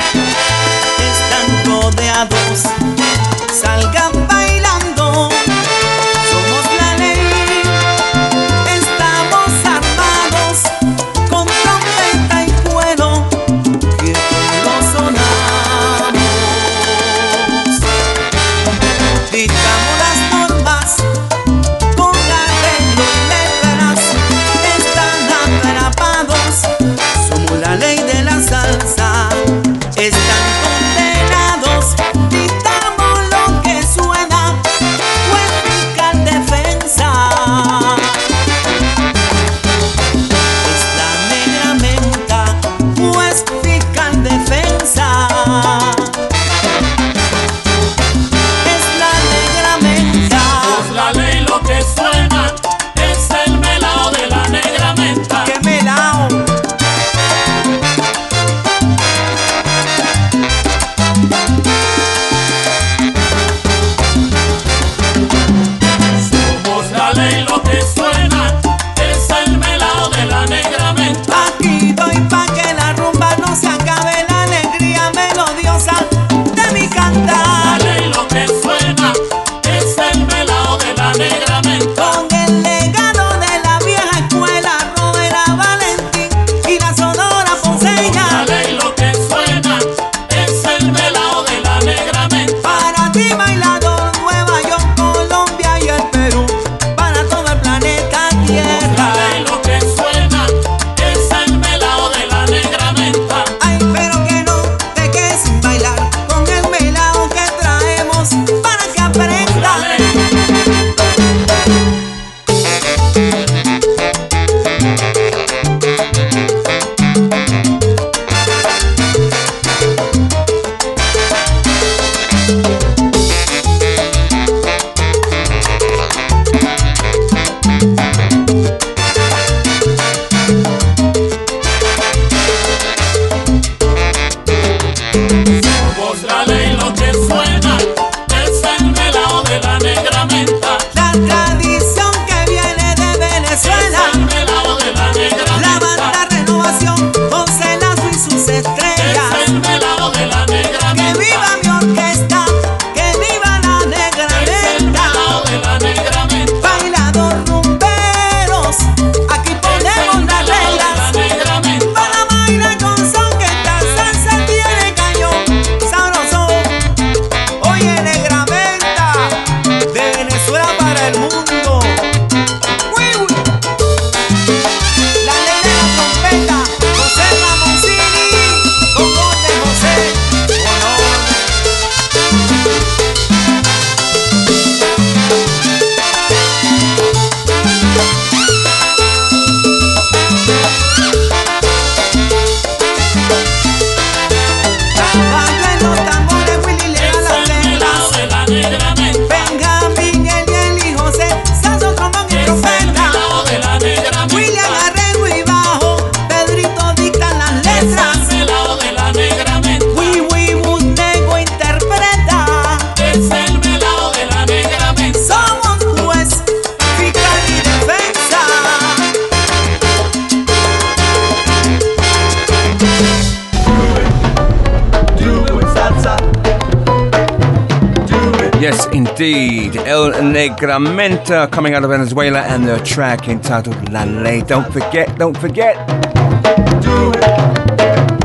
Sacramento 230.58 231.46
coming 231.48 231.74
out 231.74 231.84
of 231.84 231.90
Venezuela 231.90 232.40
and 232.40 232.66
their 232.66 232.78
track 232.78 233.28
entitled 233.28 233.92
La 233.92 234.04
Ley. 234.04 234.40
Don't 234.40 234.72
forget, 234.72 235.18
don't 235.18 235.36
forget. 235.36 235.76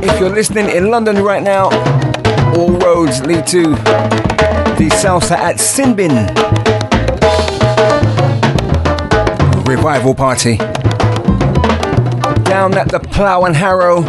If 0.01 0.17
you're 0.17 0.29
listening 0.29 0.69
in 0.69 0.89
London 0.89 1.21
right 1.21 1.43
now, 1.43 1.65
all 2.55 2.71
roads 2.79 3.21
lead 3.25 3.45
to 3.47 3.63
the 4.77 4.89
salsa 4.93 5.35
at 5.35 5.57
Sinbin. 5.57 6.29
Revival 9.67 10.15
party. 10.15 10.55
Down 12.45 12.77
at 12.77 12.87
the 12.87 13.01
Plough 13.11 13.43
and 13.43 13.57
Harrow 13.57 14.05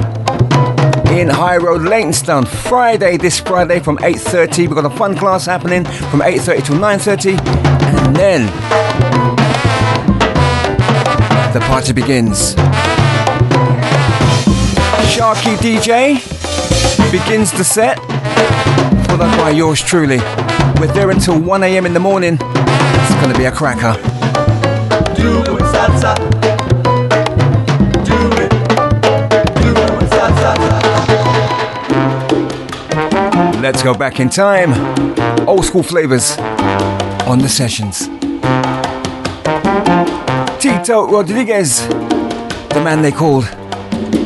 in 1.11 1.29
High 1.29 1.57
Road 1.57 1.83
Leytonstone. 1.83 2.45
Friday 2.45 3.17
this 3.17 3.41
Friday 3.41 3.81
from 3.81 3.99
8.30 3.99 4.59
we've 4.59 4.71
got 4.71 4.85
a 4.85 4.97
fun 4.97 5.17
class 5.17 5.47
happening 5.47 5.85
from 5.85 6.21
8.30 6.21 6.67
till 6.67 6.77
9.30 6.77 7.82
and 8.13 8.21
then 8.21 8.47
The 11.55 11.61
party 11.61 11.95
begins. 11.95 12.55
Sharky 15.09 15.57
DJ 15.57 16.21
begins 17.11 17.53
the 17.53 17.65
set, 17.65 17.99
followed 19.07 19.35
by 19.39 19.49
yours 19.49 19.81
truly. 19.81 20.19
We're 20.79 20.93
there 20.93 21.11
until 21.11 21.41
1 21.41 21.63
a.m. 21.63 21.87
in 21.87 21.95
the 21.95 22.01
morning. 22.01 22.35
It's 22.35 23.15
gonna 23.23 23.39
be 23.39 23.47
a 23.47 23.51
cracker. 23.51 23.95
Do 25.17 25.41
it. 25.41 25.47
Do 28.05 28.19
it. 28.43 28.51
Do 29.63 29.71
it, 29.73 30.11
salsa. 30.11 30.53
Let's 33.63 33.83
go 33.83 33.95
back 33.95 34.21
in 34.21 34.29
time. 34.29 34.75
Old 35.49 35.65
school 35.65 35.83
flavors 35.83 36.37
on 37.27 37.39
the 37.39 37.49
sessions. 37.49 38.09
Tito 40.59 41.07
Rodriguez, 41.09 41.87
the 42.69 42.81
man 42.83 43.03
they 43.03 43.13
called 43.13 43.45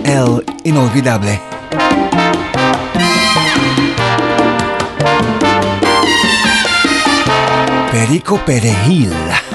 El 0.05 0.41
Inolvidable. 0.65 1.37
Perico 7.91 8.37
Perejil. 8.39 9.46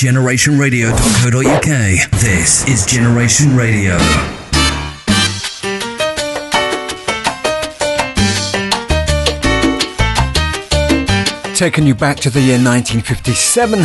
generationradio.co.uk. 0.00 2.10
This 2.22 2.66
is 2.66 2.86
Generation 2.86 3.54
Radio. 3.54 3.98
Taking 11.54 11.86
you 11.86 11.94
back 11.94 12.16
to 12.20 12.30
the 12.30 12.40
year 12.40 12.56
1957, 12.56 13.80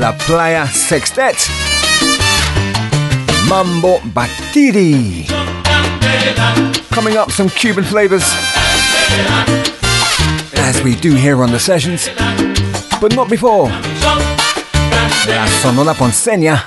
La 0.00 0.10
Playa 0.18 0.66
Sextet, 0.66 1.36
Mambo 3.48 3.98
Batiri. 4.10 5.28
Coming 6.90 7.16
up, 7.16 7.30
some 7.30 7.48
Cuban 7.48 7.84
flavors, 7.84 8.24
as 10.56 10.82
we 10.82 10.96
do 10.96 11.14
here 11.14 11.44
on 11.44 11.52
the 11.52 11.60
sessions, 11.60 12.08
but 13.00 13.14
not 13.14 13.30
before. 13.30 13.70
La 15.30 15.46
Sonora 15.62 15.94
Ponceña, 15.94 16.64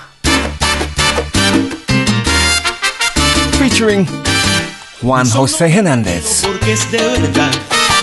featuring 3.60 4.08
Juan 5.02 5.30
José 5.30 5.68
Hernández. 5.68 6.42
porque 6.44 6.74
es 6.74 6.90
de 6.92 6.98
verdad. 6.98 7.52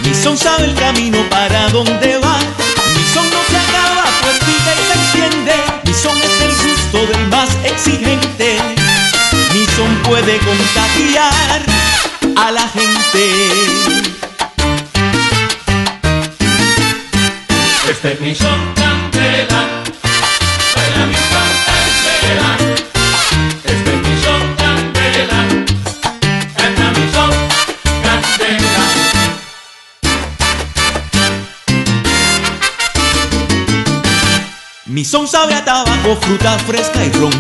Mi 0.05 0.15
son 0.15 0.37
sabe 0.37 0.65
el 0.67 0.75
camino 0.75 1.19
para 1.31 1.69
dónde 1.71 2.19
va. 2.19 2.39
Mi 2.95 3.05
son 3.15 3.25
no 3.31 3.41
se 3.49 3.57
acaba, 3.57 4.05
pues 4.23 4.39
vive 4.47 4.73
y 4.81 4.85
se 4.87 4.99
extiende. 4.99 5.55
Mi 5.85 5.95
son 5.95 6.17
es 6.19 6.41
el 6.43 6.53
gusto 6.69 7.07
del 7.13 7.29
más 7.29 7.49
exigente. 7.65 8.59
Mi 9.55 9.65
son 9.77 9.95
puede 10.03 10.39
contagiar 10.39 11.63
a 12.37 12.51
la 12.53 12.69
gente. 12.69 13.25
Este 17.91 18.13
es 18.13 18.21
mi 18.21 18.35
son 18.35 18.75
candela, 18.75 19.83
mi 35.01 35.05
son 35.07 35.27
sabe 35.27 35.55
a 35.55 35.65
tabaco, 35.65 36.15
fruta 36.21 36.59
fresca 36.59 37.03
y 37.03 37.11
ron. 37.13 37.33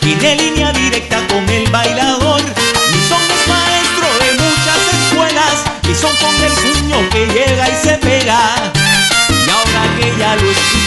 Tiene 0.00 0.36
línea 0.36 0.70
directa 0.70 1.26
con 1.28 1.48
el 1.48 1.66
bailador. 1.70 2.42
Mi 2.42 3.00
son 3.08 3.22
es 3.22 3.48
maestro 3.48 4.08
de 4.20 4.32
muchas 4.34 4.80
escuelas. 5.00 5.64
Mi 5.88 5.94
son 5.94 6.14
con 6.16 6.34
el 6.44 6.52
puño 6.52 7.08
que 7.08 7.26
llega 7.26 7.70
y 7.70 7.74
se 7.82 7.96
pega. 7.96 8.72
Y 9.46 9.48
ahora 9.48 9.96
que 9.98 10.18
ya 10.18 10.36
lo 10.36 10.50
escuchaste. 10.50 10.85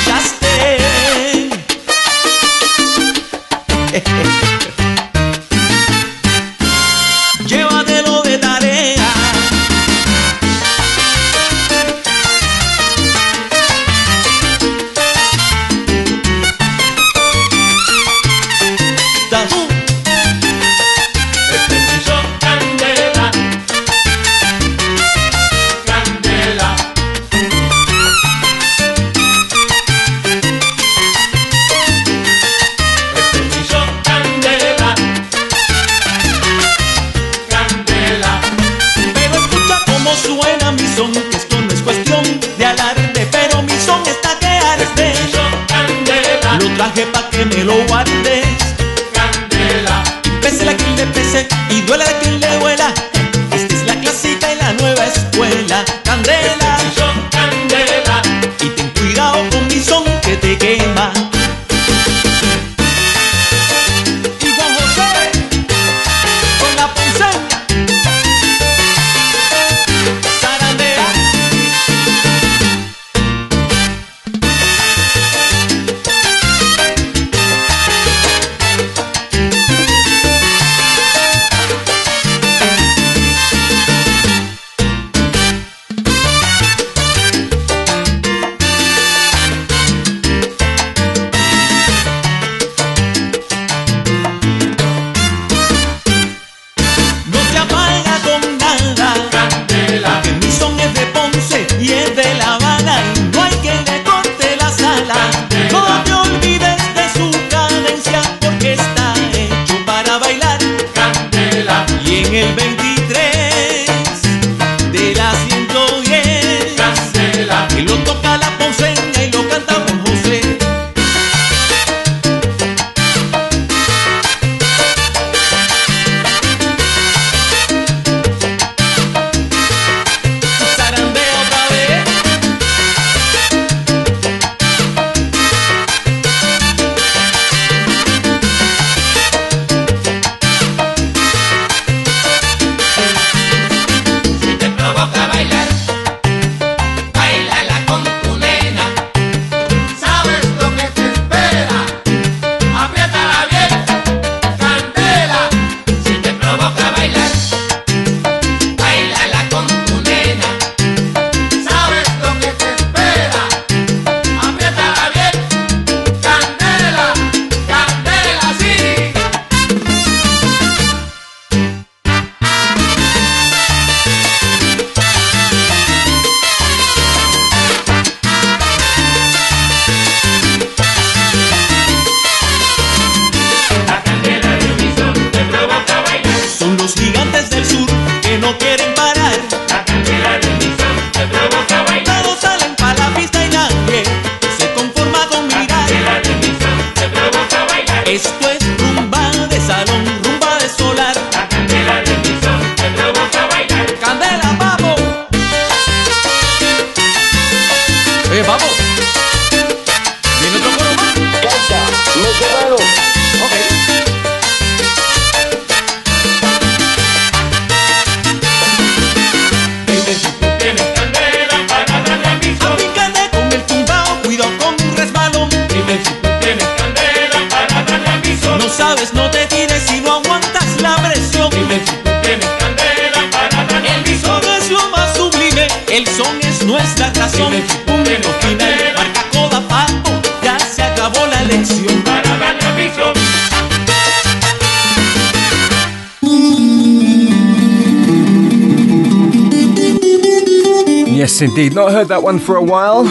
Indeed. 251.50 251.74
Not 251.74 251.92
heard 251.92 252.10
that 252.10 252.22
one 252.22 252.38
for 252.38 252.56
a 252.58 252.64
while. 252.64 253.08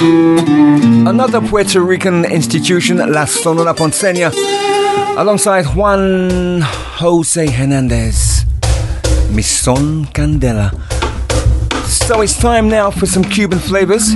Another 1.09 1.41
Puerto 1.41 1.81
Rican 1.81 2.25
institution, 2.25 2.99
La 2.99 3.25
Sonora 3.25 3.75
Ponceña, 3.75 4.33
alongside 5.17 5.67
Juan 5.75 6.61
Jose 7.01 7.47
Hernandez. 7.47 8.45
Mi 9.31 9.43
son 9.43 10.07
Candela. 10.07 10.71
So 11.87 12.21
it's 12.21 12.39
time 12.39 12.69
now 12.69 12.91
for 12.91 13.07
some 13.07 13.25
Cuban 13.25 13.59
flavors. 13.59 14.15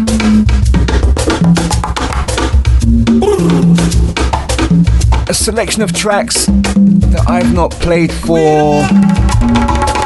A 5.28 5.34
selection 5.34 5.82
of 5.82 5.92
tracks 5.92 6.46
that 6.46 7.24
I've 7.28 7.52
not 7.52 7.72
played 7.72 8.12
for. 8.12 8.82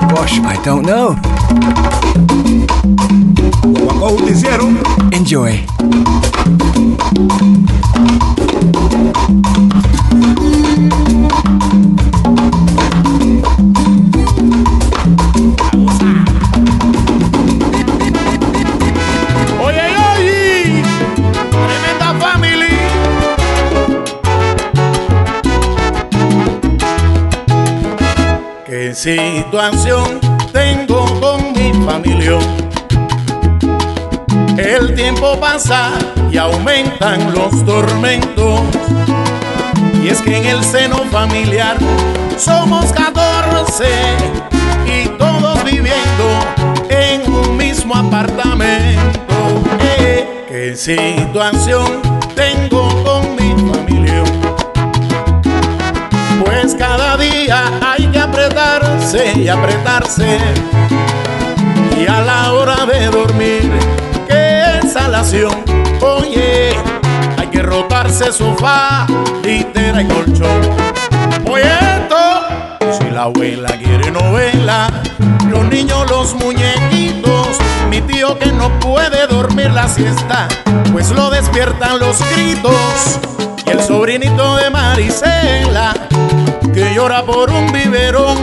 Gosh, 0.08 0.38
I 0.40 0.60
don't 0.64 0.86
know. 0.86 1.16
loco 3.98 4.18
justiciero. 4.18 4.68
Enjoy. 5.10 5.64
situación 28.96 30.20
tengo 30.52 31.04
con 31.20 31.52
mi 31.52 31.72
familia. 31.84 32.65
El 34.58 34.94
tiempo 34.94 35.38
pasa 35.38 35.92
y 36.30 36.38
aumentan 36.38 37.34
los 37.34 37.64
tormentos. 37.64 38.60
Y 40.02 40.08
es 40.08 40.22
que 40.22 40.38
en 40.38 40.46
el 40.46 40.64
seno 40.64 41.04
familiar 41.10 41.76
somos 42.38 42.92
14 42.92 43.84
y 44.86 45.08
todos 45.18 45.62
viviendo 45.64 46.38
en 46.88 47.30
un 47.30 47.56
mismo 47.56 47.94
apartamento. 47.94 49.34
Eh, 49.80 50.46
¿Qué 50.48 50.74
situación 50.74 52.00
tengo 52.34 52.88
con 53.04 53.36
mi 53.36 53.54
familia? 53.72 54.24
Pues 56.44 56.74
cada 56.74 57.16
día 57.18 57.70
hay 57.82 58.06
que 58.06 58.18
apretarse 58.18 59.32
y 59.36 59.48
apretarse. 59.48 60.38
Y 62.00 62.06
a 62.06 62.20
la 62.20 62.52
hora 62.52 62.86
de 62.86 63.06
dormir, 63.06 63.95
Oye, 66.02 66.70
hay 67.38 67.46
que 67.46 67.62
rotarse 67.62 68.32
sofá, 68.32 69.06
litera 69.44 70.02
y 70.02 70.06
colchón. 70.08 70.60
Oye, 71.48 71.62
esto, 71.62 72.98
si 72.98 73.10
la 73.10 73.22
abuela 73.22 73.68
quiere 73.78 74.10
novela, 74.10 74.88
los 75.48 75.64
niños, 75.68 76.10
los 76.10 76.34
muñequitos, 76.34 77.56
mi 77.88 78.00
tío 78.02 78.36
que 78.36 78.50
no 78.52 78.68
puede 78.80 79.28
dormir 79.28 79.70
la 79.70 79.88
siesta, 79.88 80.48
pues 80.90 81.12
lo 81.12 81.30
despiertan 81.30 82.00
los 82.00 82.18
gritos. 82.34 83.20
Y 83.64 83.70
el 83.70 83.80
sobrinito 83.80 84.56
de 84.56 84.70
Marisela, 84.70 85.94
que 86.74 86.94
llora 86.94 87.22
por 87.22 87.50
un 87.50 87.72
biberón. 87.72 88.38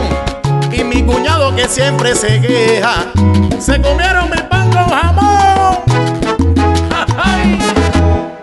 Y 0.72 0.82
mi 0.82 1.02
cuñado 1.02 1.54
que 1.54 1.68
siempre 1.68 2.14
se 2.14 2.40
queja, 2.40 3.12
se 3.60 3.80
comieron 3.82 4.30
mi 4.30 4.38
pan 4.48 4.70
con 4.72 4.88
jamón. 4.88 5.33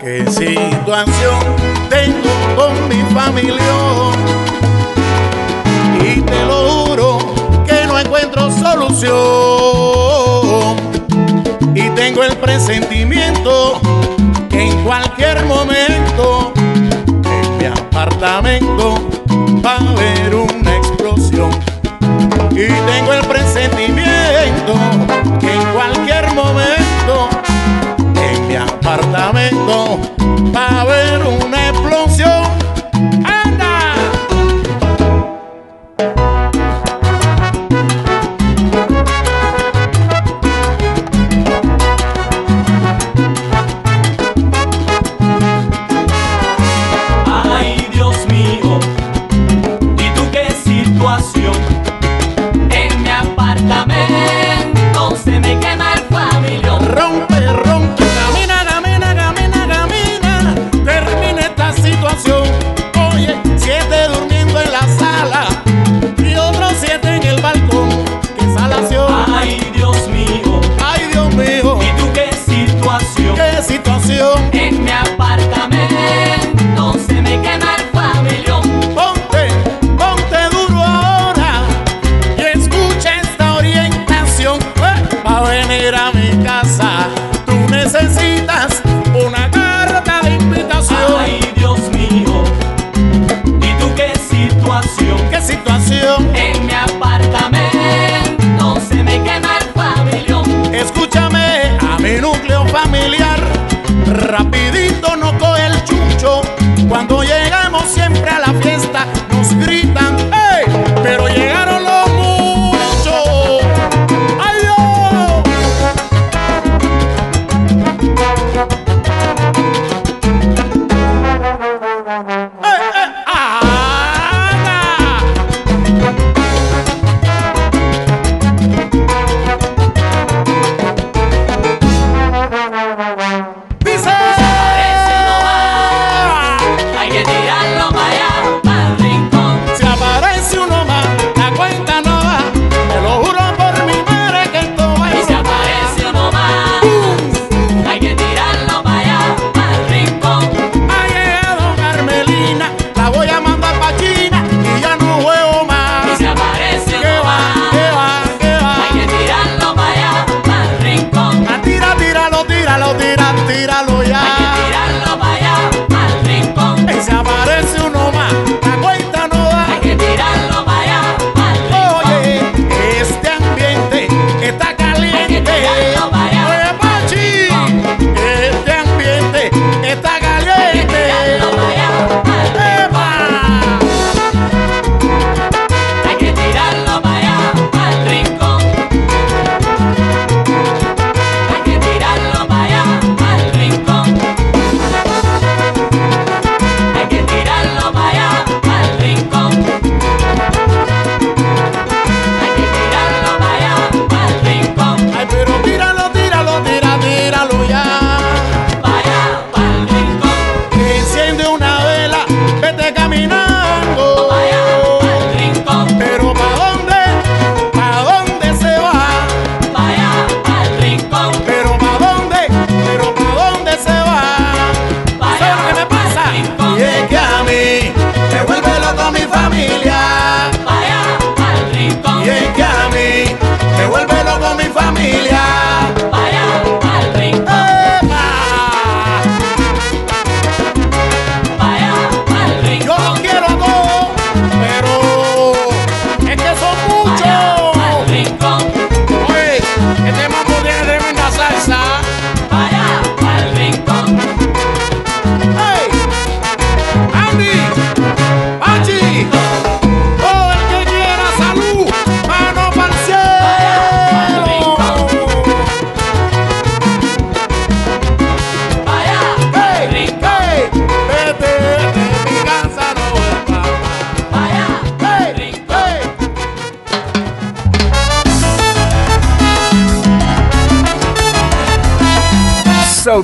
¿Qué 0.02 0.28
situación 0.28 1.38
tengo 1.88 2.28
con 2.56 2.88
mi 2.88 3.00
familia? 3.14 3.62
Y 6.00 6.20
te 6.22 6.44
lo 6.44 6.86
juro 6.86 7.18
que 7.64 7.86
no 7.86 7.96
encuentro 7.96 8.50
solución. 8.50 9.12
Y 11.76 11.88
tengo 11.90 12.24
el 12.24 12.36
presentimiento 12.38 13.80
que 14.50 14.62
en 14.70 14.82
cualquier 14.82 15.44
momento 15.44 16.52
en 16.56 17.58
mi 17.58 17.66
apartamento 17.66 18.96
va 19.64 19.76
a 19.76 19.88
haber 19.88 20.34
una 20.34 20.61
apartamento 28.92 29.98
para 30.52 30.84
ver 30.84 31.22
una 31.22 31.68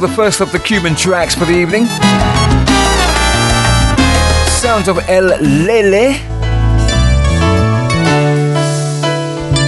the 0.01 0.09
first 0.09 0.41
of 0.41 0.53
the 0.53 0.59
Cuban 0.59 0.95
tracks 0.95 1.35
for 1.35 1.45
the 1.45 1.55
evening. 1.55 1.87
Sounds 4.47 4.87
of 4.87 4.99
El 5.09 5.27
Lele. 5.41 6.21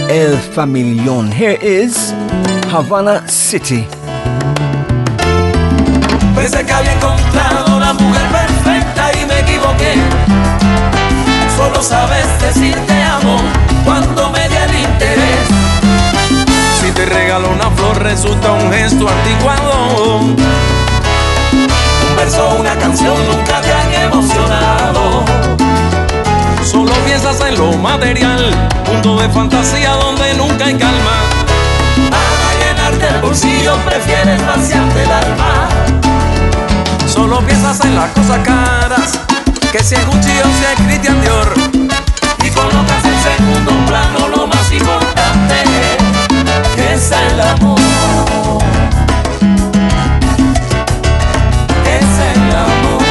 El 0.08 0.36
Familión. 0.54 1.32
Here 1.32 1.58
is 1.60 2.12
Havana 2.70 3.26
City. 3.28 3.86
Pensé 6.34 6.64
que 6.64 6.72
había 6.72 6.92
encontrado 6.92 7.80
la 7.80 7.92
mujer 7.92 8.28
perfecta 8.30 9.10
y 9.20 9.26
me 9.26 9.40
equivoqué. 9.40 9.94
Solo 11.56 11.82
sabes 11.82 12.26
decir 12.40 12.76
te 12.86 13.02
amo 13.02 13.38
cuando 13.84 14.30
me 14.30 14.48
da 14.48 14.64
el 14.64 14.74
interés. 14.74 15.49
Te 17.00 17.06
regalo 17.06 17.48
una 17.48 17.70
flor 17.70 18.02
resulta 18.02 18.52
un 18.52 18.70
gesto 18.70 19.08
anticuado. 19.08 20.18
Un 20.18 20.36
verso, 22.14 22.56
una 22.58 22.76
canción 22.76 23.16
nunca 23.26 23.62
te 23.62 23.72
han 23.72 23.94
emocionado. 24.02 25.24
Solo 26.62 26.92
piensas 27.06 27.40
en 27.40 27.56
lo 27.56 27.72
material, 27.78 28.54
mundo 28.86 29.18
de 29.18 29.30
fantasía 29.30 29.92
donde 29.92 30.34
nunca 30.34 30.66
hay 30.66 30.74
calma. 30.74 31.22
Para 32.10 32.66
llenarte 32.66 33.08
el 33.08 33.22
bolsillo 33.22 33.76
prefieres 33.86 34.46
vaciarte 34.46 35.02
el 35.02 35.10
alma. 35.10 35.68
Solo 37.06 37.40
piensas 37.46 37.80
en 37.82 37.94
las 37.94 38.10
cosas 38.10 38.40
caras, 38.44 39.18
que 39.72 39.82
si 39.82 39.94
es 39.94 40.04
Gucci 40.04 40.38
o 40.38 40.44
si 40.44 40.64
es 40.66 40.86
Christian 40.86 41.18
Dior. 41.22 41.54
Y 42.44 42.50
colocas 42.50 43.04
en 43.06 43.22
segundo 43.22 43.72
plano 43.86 44.28
lo 44.36 44.46
más 44.46 44.70
importante, 44.70 45.64
que 47.10 47.16
es 47.16 47.32
el 47.32 47.40
amor. 47.40 47.78
Es 51.86 52.10
el 52.30 52.56
amor. 52.56 53.02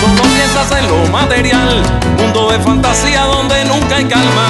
Solo 0.00 0.22
piensas 0.22 0.78
en 0.78 0.88
lo 0.88 1.10
material, 1.10 1.82
mundo 2.18 2.50
de 2.52 2.60
fantasía 2.60 3.24
donde 3.24 3.64
nunca 3.66 3.96
hay 3.96 4.04
calma. 4.04 4.48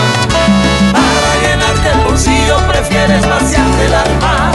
Para 0.93 1.31
llenarte 1.43 1.91
el 1.91 1.99
bolsillo 2.05 2.57
prefieres 2.69 3.29
vaciarte 3.29 3.87
el 3.87 3.95
alma. 3.95 4.53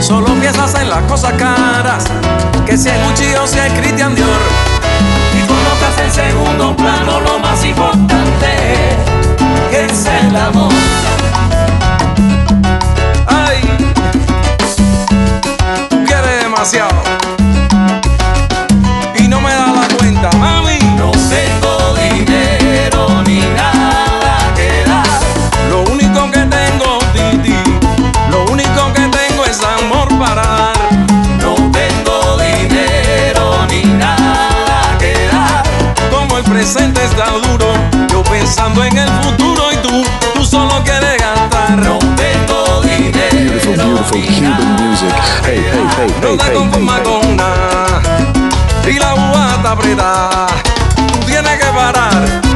Solo 0.00 0.34
piensas 0.40 0.74
en 0.76 0.88
las 0.88 1.02
cosas 1.02 1.32
caras, 1.34 2.04
que 2.66 2.76
si 2.76 2.88
es 2.88 3.04
Gucci 3.06 3.34
o 3.34 3.46
si 3.46 3.58
es 3.58 3.72
Christian 3.74 4.14
Dior. 4.14 4.71
En 6.04 6.10
segundo 6.10 6.76
plano 6.76 7.20
lo 7.20 7.38
más 7.38 7.64
importante, 7.64 8.96
es 9.72 10.06
el 10.06 10.36
amor. 10.36 10.72
Ay, 13.26 13.60
tú 15.88 16.04
quieres 16.04 16.42
demasiado 16.42 16.90
está 37.04 37.30
duro, 37.48 37.72
yo 38.10 38.22
pensando 38.24 38.84
en 38.84 38.96
el 38.96 39.08
futuro 39.22 39.72
y 39.72 39.76
tú, 39.76 40.04
tú 40.34 40.44
solo 40.44 40.82
quieres 40.84 41.20
gastar. 41.20 41.78
No 41.78 41.98
tengo 42.16 42.80
dinero. 42.82 43.36
Beautiful, 43.36 43.76
beautiful 43.76 44.20
Cuban 44.22 44.90
music. 44.90 45.14
Hey, 45.44 45.64
hey, 45.72 45.86
hey, 45.96 46.14
No 46.22 46.28
hey, 46.28 46.38
hey, 46.40 46.54
conformas 46.54 47.00
hey, 47.04 47.04
con 47.04 47.30
una 47.32 47.52
y 48.88 48.98
la 48.98 49.14
uva 49.14 49.54
está 49.56 49.70
apretada. 49.72 50.46
Tú 50.96 51.18
tienes 51.26 51.58
que 51.58 51.66
parar. 51.66 52.51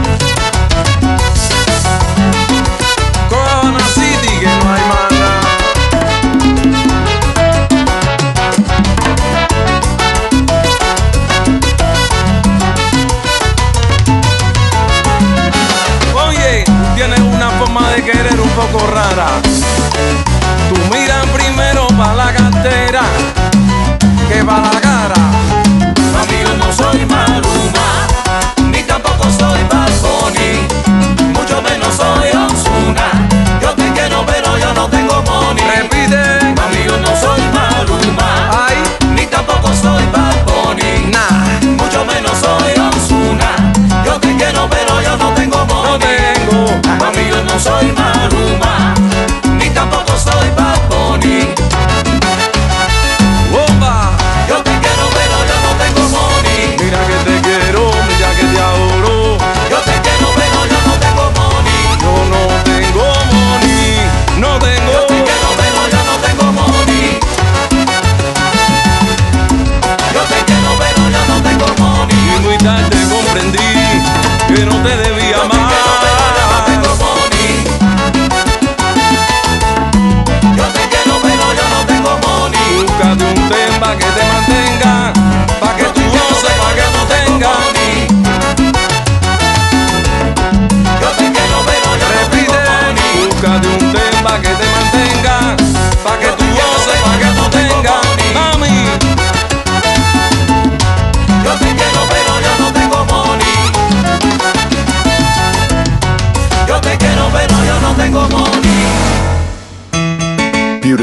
bueno 31.69 31.91
soy. 31.91 32.26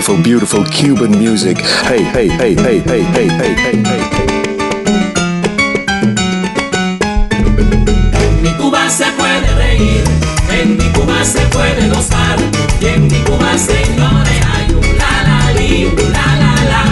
Beautiful, 0.04 0.66
Cuban 0.66 1.12
music. 1.12 1.60
Hey, 1.60 2.04
hey, 2.04 2.28
hey, 2.28 2.56
hey, 2.56 2.80
hey, 2.80 3.00
hey, 3.00 3.28
hey, 3.30 3.56
hey, 3.56 3.84
hey, 3.86 4.44
en 12.82 13.08
mi 13.08 13.18
Cuba, 13.20 13.58
señores, 13.58 14.42
hay 14.54 14.76
un 14.76 14.98
la 14.98 15.24
la 15.24 15.54
li, 15.54 15.86
un 15.86 15.96
la 16.12 16.28
la 16.36 16.54
la. 16.72 16.84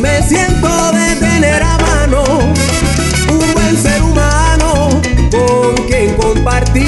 me 0.00 0.22
siento 0.22 0.92
de 0.92 1.16
tener 1.16 1.62
a 1.62 1.78
mano 1.78 2.22
un 3.30 3.52
buen 3.54 3.76
ser 3.76 4.02
humano 4.02 5.00
con 5.30 5.74
quien 5.86 6.14
compartir. 6.16 6.84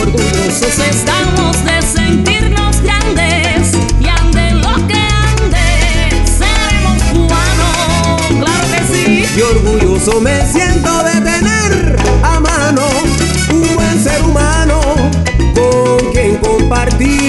Orgullosos 0.00 0.78
estamos 0.78 1.64
de 1.64 1.82
sentirnos 1.82 2.80
grandes 2.82 3.72
y 4.00 4.08
ande 4.08 4.52
lo 4.52 4.86
que 4.86 4.94
ande, 4.94 6.24
seremos 6.24 7.02
cubanos, 7.12 8.22
claro 8.40 8.66
que 8.72 8.80
sí. 8.94 9.24
Y 9.36 9.40
orgulloso 9.42 10.20
me 10.20 10.46
siento 10.46 11.02
de 11.04 11.20
tener 11.20 11.96
a 12.22 12.40
mano 12.40 12.82
un 13.50 13.74
buen 13.74 14.02
ser 14.02 14.22
humano 14.22 14.80
con 15.54 16.12
quien 16.12 16.36
compartir. 16.36 17.27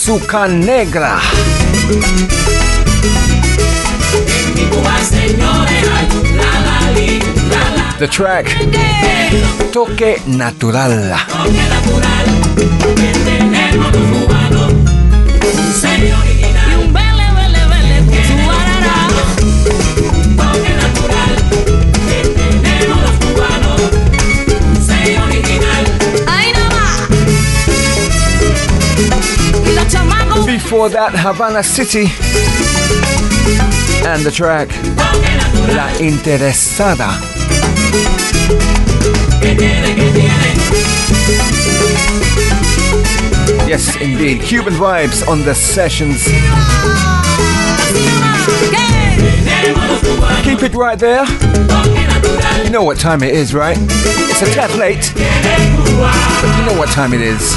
La 0.00 1.20
la 7.76 7.96
The 7.98 8.08
track 8.08 8.46
Toque 9.70 10.22
Natural. 10.24 11.14
toque 11.36 11.68
natural 11.68 12.26
y 16.24 16.74
un 16.74 16.92
vele, 16.94 17.26
vele, 17.36 17.66
vele. 17.68 18.00
Before 30.46 30.88
that, 30.88 31.12
Havana 31.14 31.62
City. 31.62 32.06
And 34.06 34.22
the 34.24 34.30
track 34.30 34.68
La 35.74 35.88
Interesada. 35.98 37.10
Yes, 43.68 43.96
indeed. 44.00 44.42
Cuban 44.42 44.74
vibes 44.74 45.26
on 45.28 45.42
the 45.42 45.54
sessions. 45.54 46.24
Keep 50.42 50.62
it 50.62 50.74
right 50.74 50.98
there. 50.98 51.24
You 52.64 52.70
know 52.70 52.82
what 52.82 52.98
time 52.98 53.22
it 53.22 53.34
is, 53.34 53.54
right? 53.54 53.76
It's 53.80 54.42
a 54.42 54.46
tad 54.46 54.76
late, 54.78 55.12
but 55.14 56.56
you 56.58 56.64
know 56.66 56.78
what 56.78 56.88
time 56.90 57.12
it 57.12 57.20
is. 57.20 57.56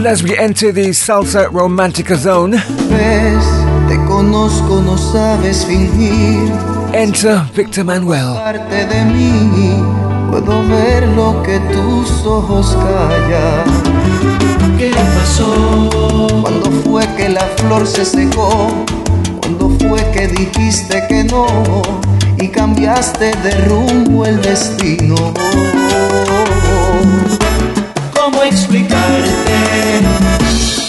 And 0.00 0.06
as 0.06 0.22
we 0.22 0.34
enter 0.34 0.72
the 0.72 0.94
salsa 0.94 1.50
romantica 1.52 2.16
zone, 2.16 2.52
Ves, 2.88 3.44
te 3.86 3.96
conozco, 4.08 4.80
no 4.80 4.96
sabes 4.96 5.66
fingir. 5.66 6.50
enter 6.94 7.42
Victor 7.54 7.84
Manuel. 7.84 8.32
Parte 8.34 8.86
de 8.86 9.04
mí, 9.04 9.74
puedo 10.30 10.66
ver 10.68 11.06
lo 11.08 11.42
que 11.42 11.58
tus 11.70 12.24
ojos 12.24 12.74
callan. 12.76 14.78
¿Qué 14.78 14.90
pasó? 14.90 15.90
Cuando 16.40 16.70
fue 16.82 17.06
que 17.18 17.28
la 17.28 17.44
flor 17.58 17.86
se 17.86 18.06
secó? 18.06 18.70
Cuando 19.42 19.68
fue 19.86 20.00
que 20.12 20.28
dijiste 20.28 21.04
que 21.10 21.24
no? 21.24 21.46
Y 22.38 22.48
cambiaste 22.48 23.32
de 23.42 23.50
rumbo 23.66 24.24
el 24.24 24.40
destino. 24.40 25.34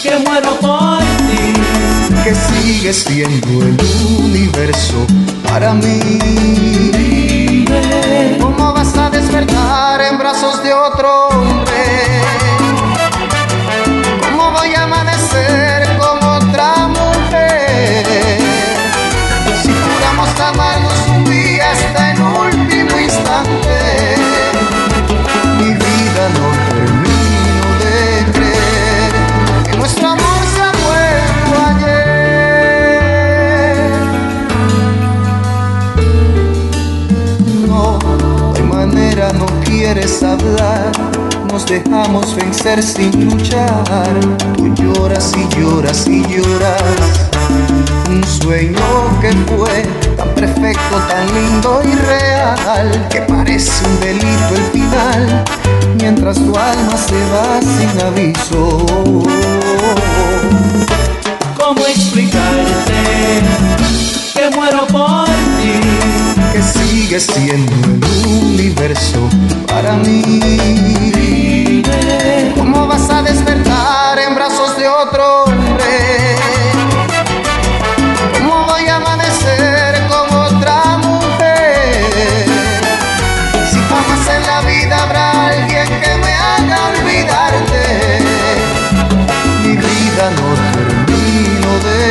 Que 0.04 0.18
muero 0.26 0.52
por 0.60 1.00
ti? 1.00 1.54
que 2.24 2.36
sigue 2.36 2.94
siendo 2.94 3.64
el 3.64 3.78
universo 4.24 5.06
para 5.44 5.74
mí. 5.74 6.00
¿Cómo 8.40 8.74
vas 8.74 8.96
a 8.98 9.10
despertar 9.10 9.91
quieres 39.94 40.24
hablar, 40.24 40.90
nos 41.52 41.66
dejamos 41.66 42.34
vencer 42.34 42.82
sin 42.82 43.30
luchar. 43.30 44.14
Tú 44.56 44.74
lloras 44.74 45.34
y 45.36 45.60
lloras 45.60 46.08
y 46.08 46.22
lloras. 46.28 47.30
Un 48.10 48.24
sueño 48.24 49.20
que 49.20 49.32
fue 49.54 49.84
tan 50.16 50.30
perfecto, 50.30 50.96
tan 51.10 51.26
lindo 51.34 51.82
y 51.84 51.96
real, 52.06 53.08
que 53.10 53.22
parece 53.22 53.86
un 53.86 54.00
delito 54.00 54.56
el 54.56 54.64
final, 54.72 55.44
mientras 56.00 56.38
tu 56.38 56.56
alma 56.56 56.96
se 56.96 57.20
va 57.34 57.60
sin 57.62 58.00
aviso. 58.00 58.86
¿Cómo 61.58 61.86
explicarte 61.86 63.42
que 64.34 64.50
muero 64.56 64.88
por 64.88 65.41
sigue 67.12 67.20
siendo 67.20 67.74
el 67.74 68.26
universo 68.26 69.30
para 69.68 69.98
mí. 69.98 71.84
¿Cómo 72.56 72.88
vas 72.88 73.10
a 73.10 73.22
despertar 73.22 74.18
en 74.18 74.34
brazos 74.34 74.78
de 74.78 74.88
otro 74.88 75.44
hombre? 75.44 76.38
¿Cómo 78.38 78.66
voy 78.66 78.88
a 78.88 78.96
amanecer 78.96 80.08
con 80.08 80.38
otra 80.38 80.98
mujer? 81.00 82.46
Si 83.70 83.78
jamás 83.90 84.30
en 84.34 84.48
la 84.48 84.62
vida 84.62 85.04
habrá 85.04 85.48
alguien 85.48 85.88
que 85.88 86.16
me 86.16 86.34
haga 86.34 86.78
olvidarte, 86.92 88.20
mi 89.64 89.76
vida 89.76 90.32
no 90.38 90.48
termino 90.72 91.72
de 91.84 92.11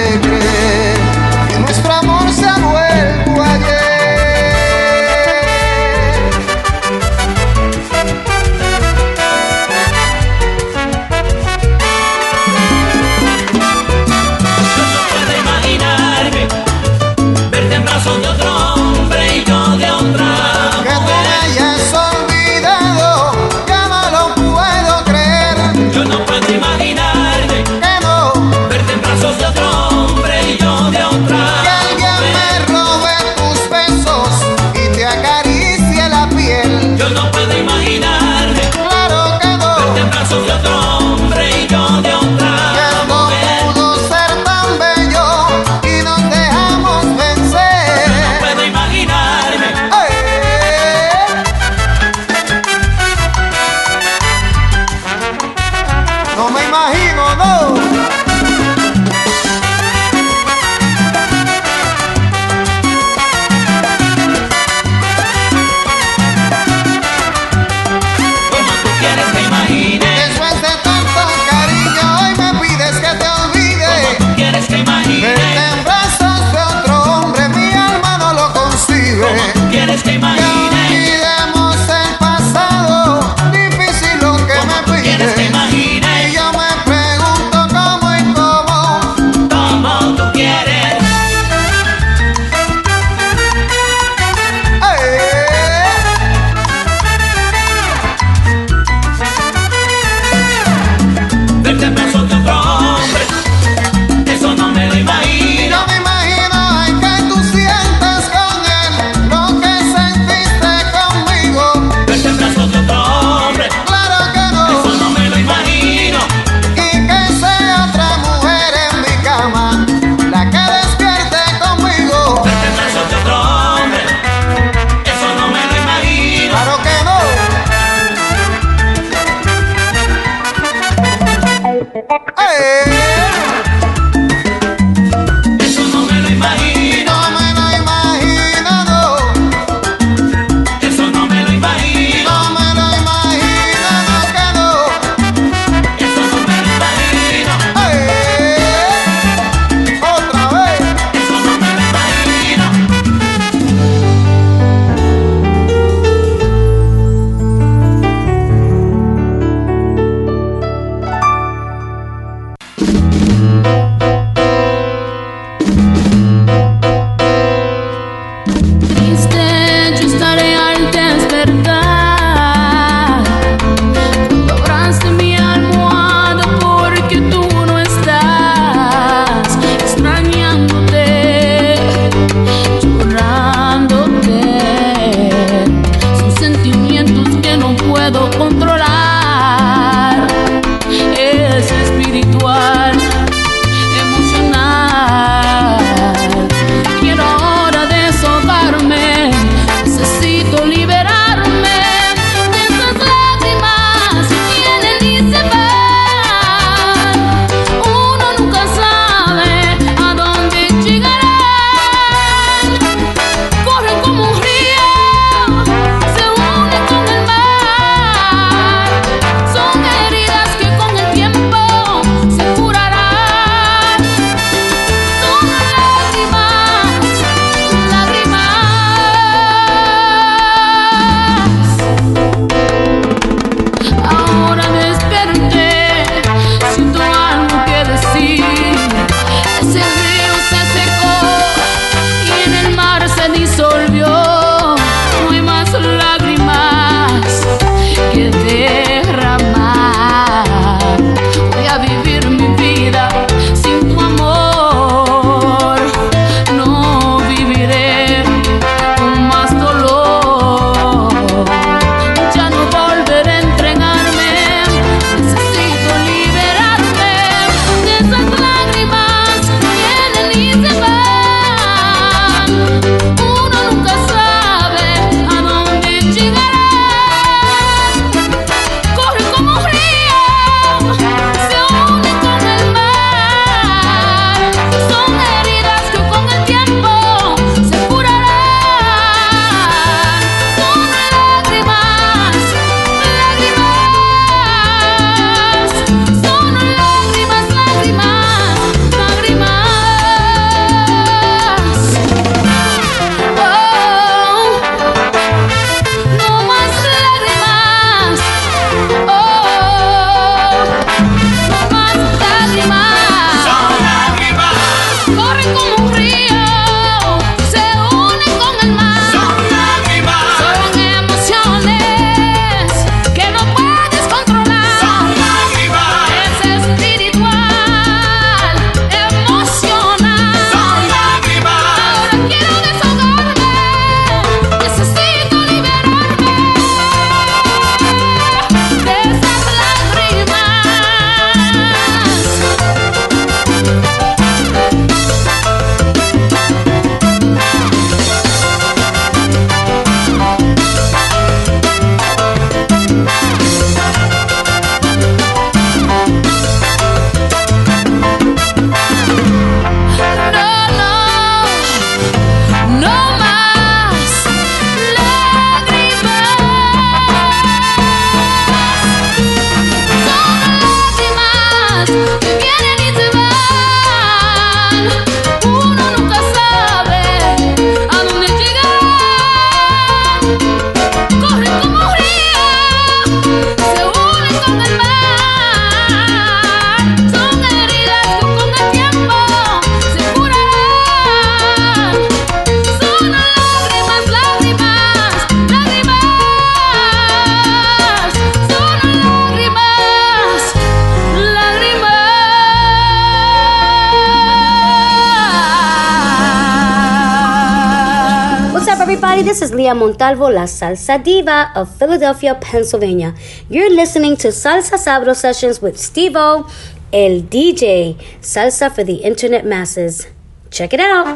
la 410.40 410.46
salsa 410.46 410.96
diva 410.96 411.52
of 411.54 411.68
Philadelphia, 411.76 412.34
Pennsylvania. 412.34 413.14
You're 413.50 413.70
listening 413.70 414.16
to 414.16 414.28
Salsa 414.28 414.78
Sabro 414.78 415.14
Sessions 415.14 415.60
with 415.60 415.76
Stevo, 415.76 416.48
el 416.92 417.22
DJ, 417.22 417.96
salsa 418.22 418.74
for 418.74 418.82
the 418.82 418.96
internet 419.10 419.44
masses. 419.44 420.06
Check 420.50 420.72
it 420.72 420.80
out. 420.80 421.06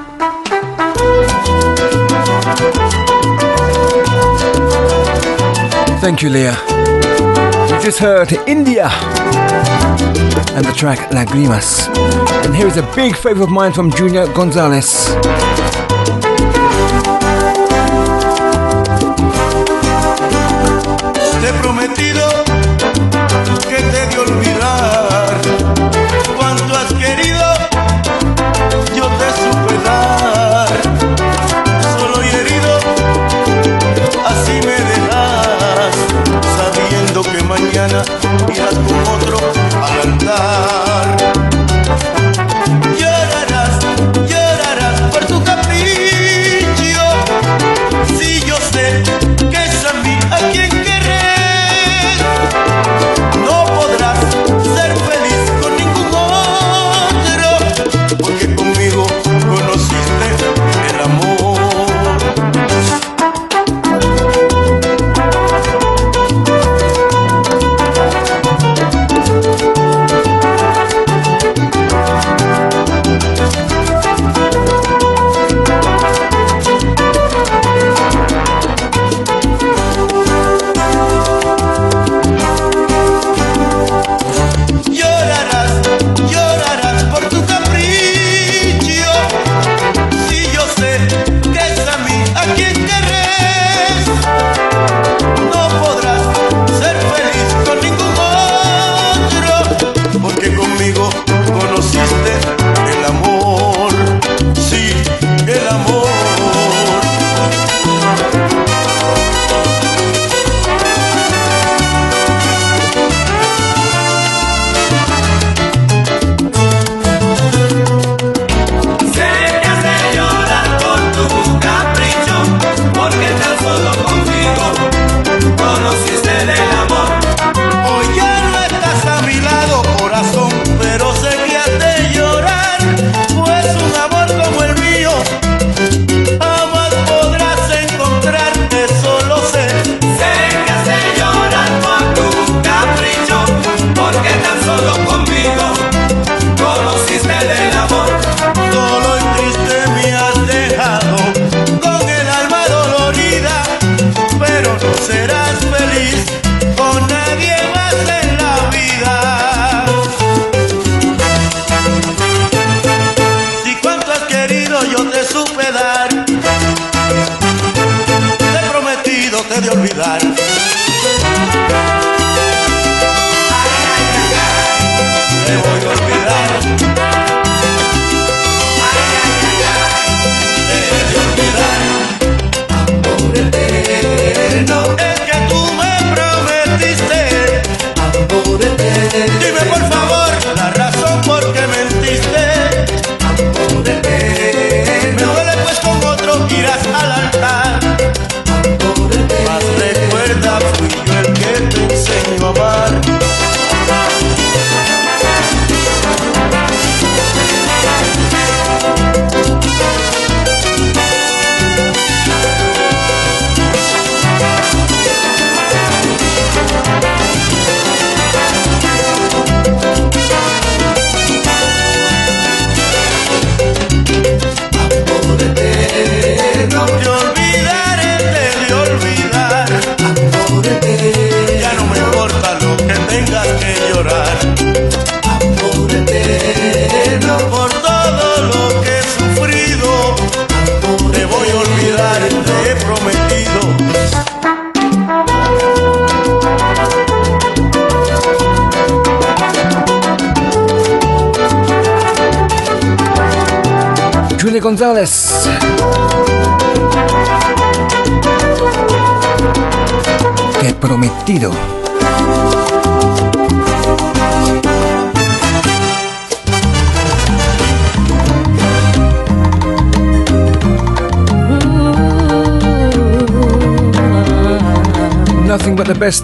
Thank 6.03 6.23
you, 6.23 6.29
Leah. 6.29 6.59
We 7.71 7.83
just 7.83 7.99
heard 7.99 8.31
India 8.47 8.89
and 10.53 10.65
the 10.67 10.75
track 10.77 10.99
Lagrimas. 11.11 11.89
And 12.45 12.55
here 12.55 12.67
is 12.67 12.77
a 12.77 12.87
big 12.95 13.17
favorite 13.17 13.45
of 13.45 13.51
mine 13.51 13.73
from 13.73 13.91
Junior 13.91 14.27
Gonzalez. 14.35 15.09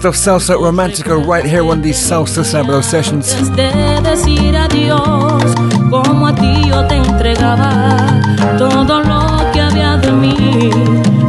of 0.05 0.15
salsa 0.15 0.55
romantico 0.55 1.17
right 1.17 1.45
here 1.45 1.63
on 1.63 1.81
these 1.81 1.97
Salsa 1.97 2.43
Sabro 2.43 2.81
sessions. 2.81 3.33
De 3.55 3.71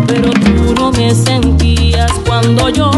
pero 0.07 0.31
tú 0.31 0.75
no 0.75 0.93
me 0.93 1.15
sentías 1.15 2.13
cuando 2.27 2.69
yo 2.71 2.91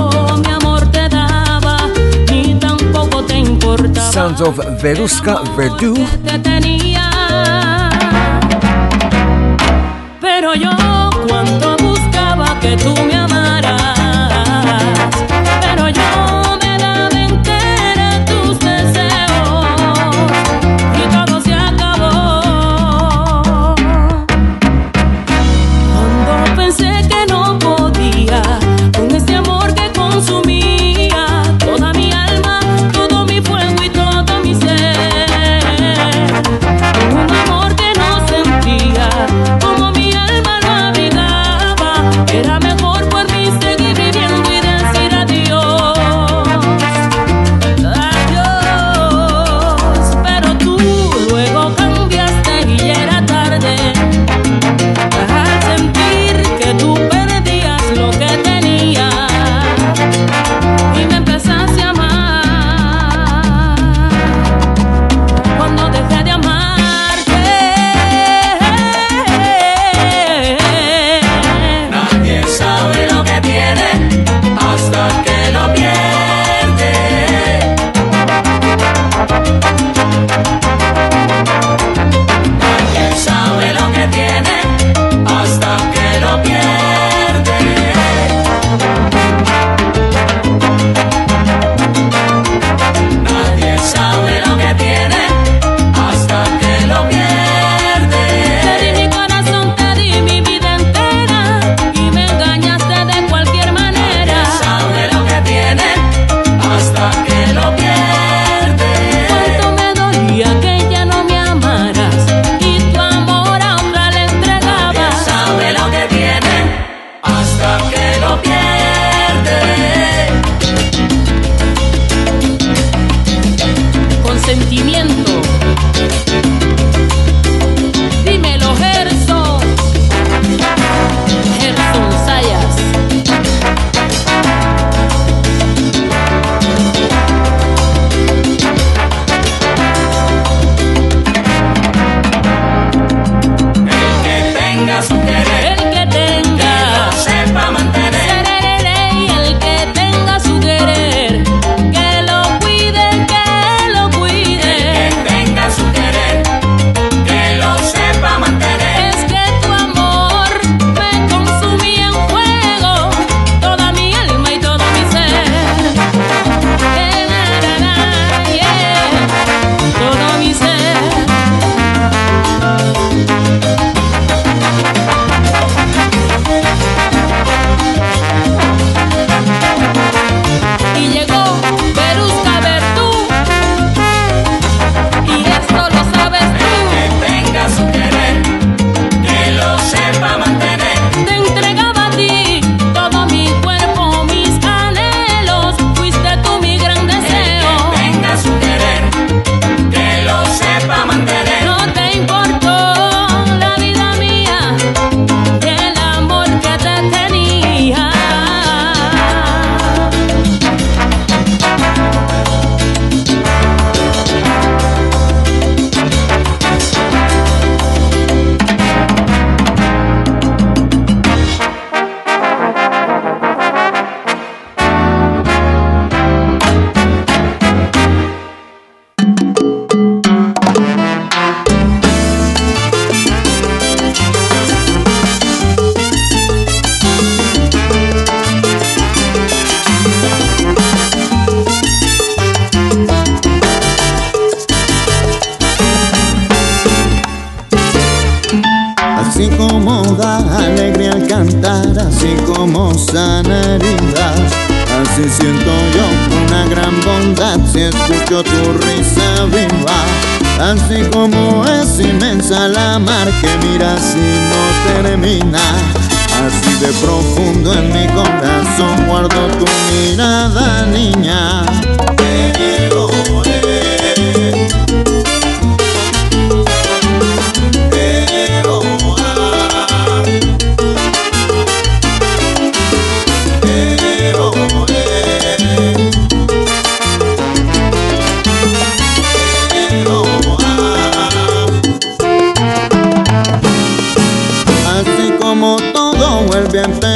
tampoco. 2.61 3.25
Sounds 4.13 4.41
of 4.41 4.59
Veruska 4.81 5.41
Verdú. 5.57 5.95
Pero 10.21 10.55
yo 10.55 10.71
cuando 11.29 11.77
buscaba 11.79 12.59
que 12.61 12.77
tú 12.77 12.95
me 13.07 13.24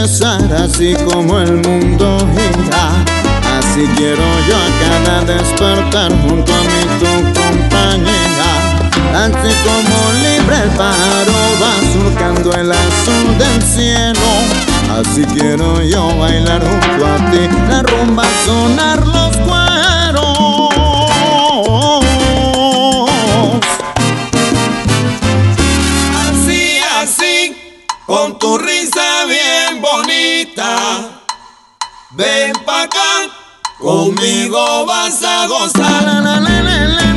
así 0.05 0.95
como 1.11 1.41
el 1.41 1.55
mundo 1.55 2.19
gira. 2.33 3.05
Así 3.59 3.85
quiero 3.97 4.23
yo 4.49 4.57
a 4.57 4.69
cada 4.85 5.25
despertar 5.25 6.13
junto 6.23 6.53
a 6.53 6.63
mí 6.63 6.83
tu 7.01 7.41
compañía. 7.41 8.53
Así 9.13 9.53
como 9.65 10.13
libre 10.23 10.57
el 10.63 10.71
pájaro 10.71 11.33
va 11.61 11.75
surcando 11.93 12.53
el 12.53 12.71
azul 12.71 13.39
del 13.39 13.63
cielo. 13.63 14.31
Así 15.01 15.25
quiero 15.35 15.83
yo 15.83 16.17
bailar 16.17 16.63
junto 16.63 17.07
a 17.07 17.31
ti, 17.31 17.49
la 17.69 17.83
rumba 17.83 18.25
sonar. 18.47 19.18
Ven 32.19 32.53
pa' 32.67 32.83
acá, 32.83 33.31
conmigo 33.79 34.85
vas 34.87 35.23
a 35.23 35.47
gozar. 35.47 37.08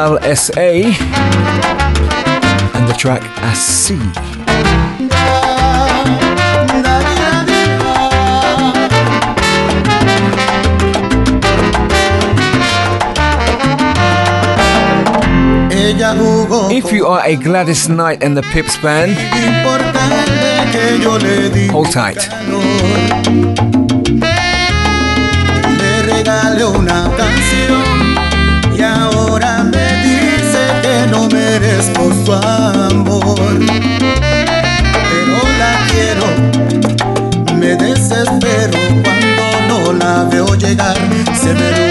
Lsa 0.00 0.34
SA 0.34 0.70
and 2.74 2.88
the 2.88 2.94
track 2.96 3.22
Asi. 3.42 3.98
If 16.72 16.92
you 16.92 17.06
are 17.06 17.22
a 17.26 17.36
Gladys 17.36 17.90
Knight 17.90 18.22
and 18.22 18.34
the 18.34 18.42
Pips 18.42 18.76
fan, 18.76 19.10
hold 21.70 21.90
tight. 21.92 22.16
Le 25.78 26.02
regale 26.02 26.64
una 26.64 27.10
canción. 27.18 27.79
Semeru 41.42 41.89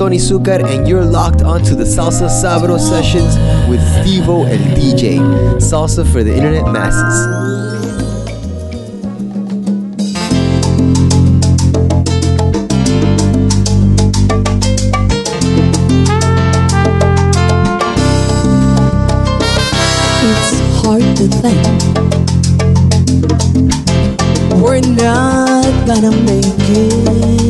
Tony 0.00 0.16
Succar, 0.16 0.64
and 0.64 0.88
you're 0.88 1.04
locked 1.04 1.42
onto 1.42 1.74
the 1.74 1.84
Salsa 1.84 2.26
Sabro 2.30 2.80
sessions 2.80 3.36
with 3.68 3.80
Stevo 3.80 4.48
El 4.48 4.56
DJ. 4.74 5.18
Salsa 5.60 6.10
for 6.10 6.22
the 6.22 6.34
internet 6.34 6.64
masses. 6.72 7.50
to 21.16 21.28
think 21.42 21.62
we're 24.62 24.80
not 24.80 25.86
gonna 25.86 26.10
make 26.22 26.46
it 26.46 27.49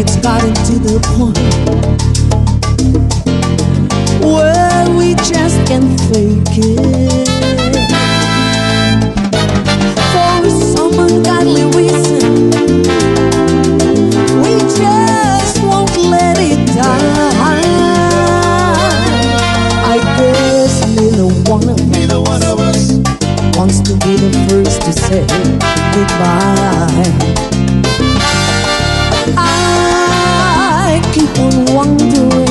it's 0.00 0.16
gotten 0.16 0.54
to 0.54 0.78
the 0.78 0.98
point 1.12 1.36
where 4.24 4.96
we 4.96 5.14
just 5.16 5.58
can't 5.68 6.00
fake 6.08 6.56
it. 6.56 7.28
For 10.10 10.48
some 10.72 10.98
ungodly 11.04 11.64
reason, 11.76 12.48
we 14.40 14.56
just 14.80 15.62
won't 15.62 15.94
let 16.08 16.38
it 16.38 16.66
die. 16.74 17.60
I 19.84 19.98
guess 20.16 20.80
neither 20.96 21.28
one 21.50 21.68
of 21.68 22.58
us 22.58 22.92
wants 23.54 23.80
to 23.80 23.92
be 23.98 24.16
the 24.16 24.32
first 24.48 24.80
to 24.80 24.92
say 24.94 25.26
goodbye. 25.92 27.69
in 31.40 31.64
wrongdoing. 31.66 32.49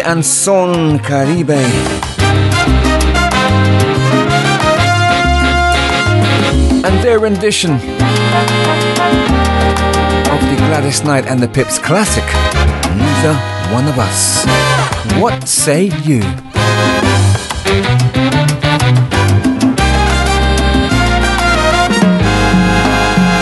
And 0.00 0.24
Son 0.24 0.98
Caribe. 1.00 1.50
and 6.84 7.02
their 7.04 7.18
rendition 7.18 7.72
of 7.72 7.80
the 10.40 10.56
Gladys 10.56 11.04
Knight 11.04 11.26
and 11.26 11.38
the 11.40 11.48
Pips 11.48 11.78
classic, 11.78 12.24
Neither 12.96 13.34
One 13.74 13.86
of 13.88 13.98
Us. 13.98 14.46
What 15.20 15.46
say 15.46 15.90
you? 16.04 16.22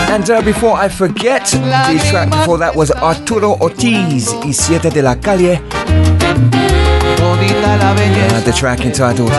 And 0.09 0.29
uh, 0.29 0.41
before 0.41 0.75
I 0.75 0.89
forget, 0.89 1.45
the 1.45 2.03
track 2.09 2.31
before 2.31 2.57
that 2.57 2.75
was 2.75 2.91
Arturo 2.91 3.55
Ortiz 3.61 4.33
y 4.43 4.51
Siete 4.51 4.89
de 4.89 5.01
la 5.01 5.15
Calle 5.15 5.61
uh, 8.29 8.41
the 8.45 8.51
track 8.51 8.81
entitled 8.81 9.31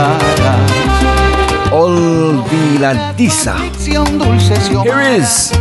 Olvidadiza. 1.70 3.56
Here 4.82 5.00
is 5.00 5.52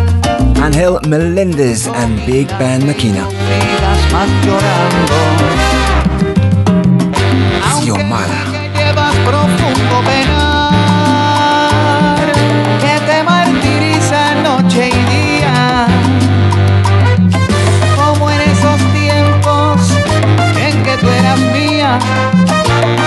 Angel 0.58 1.00
Melendez 1.08 1.88
and 1.88 2.18
Big 2.26 2.48
Band 2.58 2.84
Makina. 2.84 3.30
Xiomara. 7.82 8.57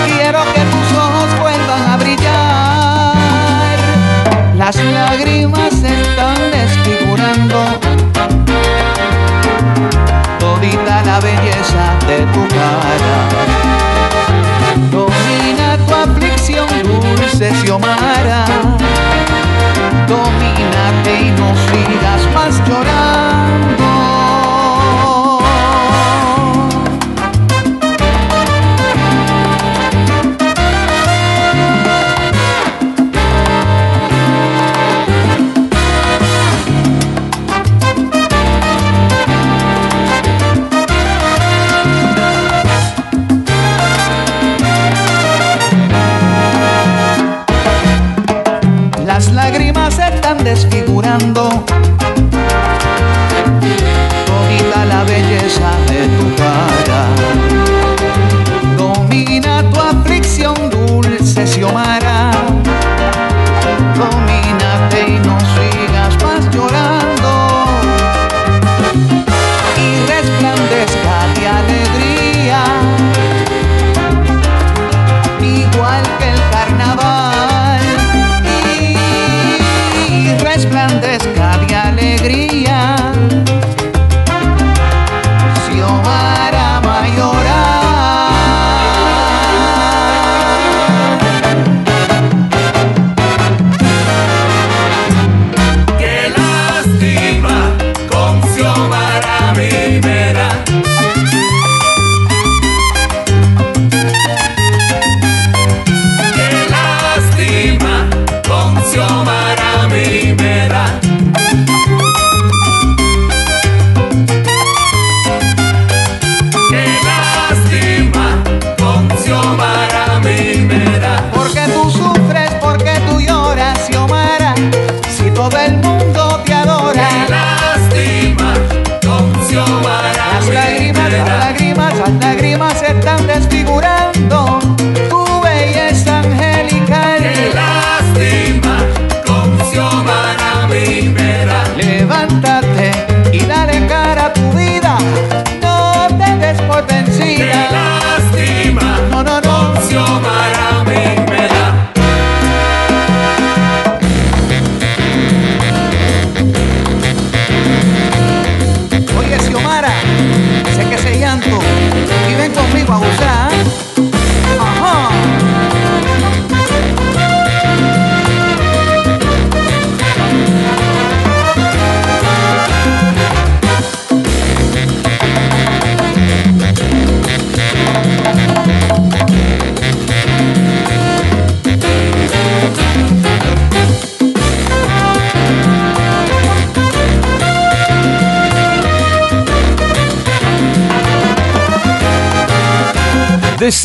Quiero 0.05 0.43
que 0.53 0.61
tus 0.73 0.97
ojos 0.97 1.39
vuelvan 1.39 1.83
a 1.91 1.97
brillar. 1.97 3.77
Las 4.57 4.75
lágrimas 4.75 5.73
están 5.83 6.37
desfigurando 6.51 7.79
todita 10.39 11.01
la 11.03 11.19
belleza 11.19 11.97
de 12.07 12.19
tu 12.33 12.47
cara. 12.47 13.17
Domina 14.91 15.77
tu 15.85 15.93
aflicción 15.93 16.67
dulce 16.83 17.51
Xiomara. 17.61 18.45
Domínate 20.07 21.21
y 21.21 21.31
no 21.31 21.50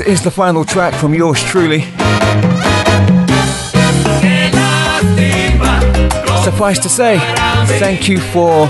is 0.07 0.23
the 0.23 0.31
final 0.31 0.65
track 0.65 0.95
from 0.95 1.13
yours 1.15 1.43
truly. 1.43 1.81
Suffice 6.45 6.79
to 6.79 6.89
say, 6.89 7.19
thank 7.81 8.09
you 8.09 8.21
for 8.21 8.69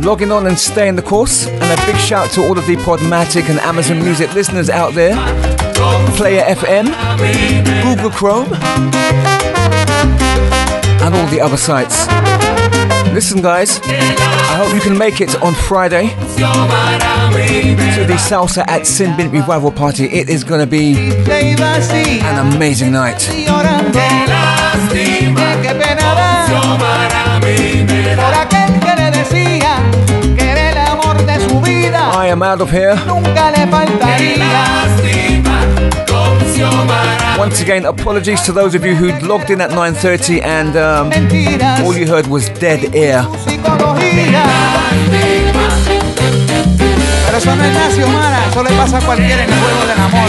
logging 0.00 0.30
on 0.30 0.46
and 0.46 0.58
staying 0.58 0.96
the 0.96 1.02
course. 1.02 1.46
And 1.46 1.62
a 1.62 1.86
big 1.86 1.96
shout 1.96 2.30
to 2.32 2.42
all 2.42 2.58
of 2.58 2.66
the 2.66 2.76
Podomatic 2.76 3.48
and 3.48 3.58
Amazon 3.60 4.00
Music 4.00 4.34
listeners 4.34 4.68
out 4.68 4.92
there. 4.94 5.14
Player 6.16 6.42
FM, 6.42 6.86
Google 7.82 8.10
Chrome, 8.10 8.52
and 11.02 11.14
all 11.14 11.26
the 11.28 11.40
other 11.40 11.56
sites. 11.56 12.06
Listen, 13.12 13.42
guys, 13.42 13.80
I 13.82 14.54
hope 14.56 14.72
you 14.72 14.80
can 14.80 14.96
make 14.96 15.20
it 15.20 15.34
on 15.42 15.52
Friday 15.52 16.10
to 16.10 18.04
the 18.06 18.14
Salsa 18.14 18.64
at 18.68 18.86
Sin 18.86 19.16
Bin 19.16 19.30
Revival 19.32 19.72
Party. 19.72 20.04
It 20.06 20.28
is 20.28 20.44
going 20.44 20.60
to 20.60 20.66
be 20.66 20.94
an 20.94 22.54
amazing 22.54 22.92
night. 22.92 23.28
I 32.12 32.26
am 32.28 32.42
out 32.42 32.60
of 32.60 32.70
here. 32.70 32.96
Once 37.38 37.62
again, 37.62 37.86
apologies 37.86 38.42
to 38.42 38.52
those 38.52 38.74
of 38.74 38.84
you 38.84 38.94
who 38.94 39.08
logged 39.26 39.50
in 39.50 39.60
at 39.60 39.70
9:30 39.70 40.42
and 40.42 40.76
um, 40.76 41.10
all 41.84 41.96
you 41.96 42.06
heard 42.06 42.26
was 42.26 42.48
dead 42.60 42.94
air. 42.94 43.22
Psicología. 43.44 44.44
Pero 47.26 47.38
eso 47.38 47.56
no 47.56 47.64
es 47.64 47.72
nacio, 47.72 48.06
Mara. 48.08 48.46
Eso 48.50 48.62
le 48.62 48.70
pasa 48.70 48.98
a 48.98 49.00
cualquiera 49.00 49.44
en 49.44 49.50
el 49.50 49.58
juego 49.58 49.86
del 49.86 50.00
amor. 50.00 50.28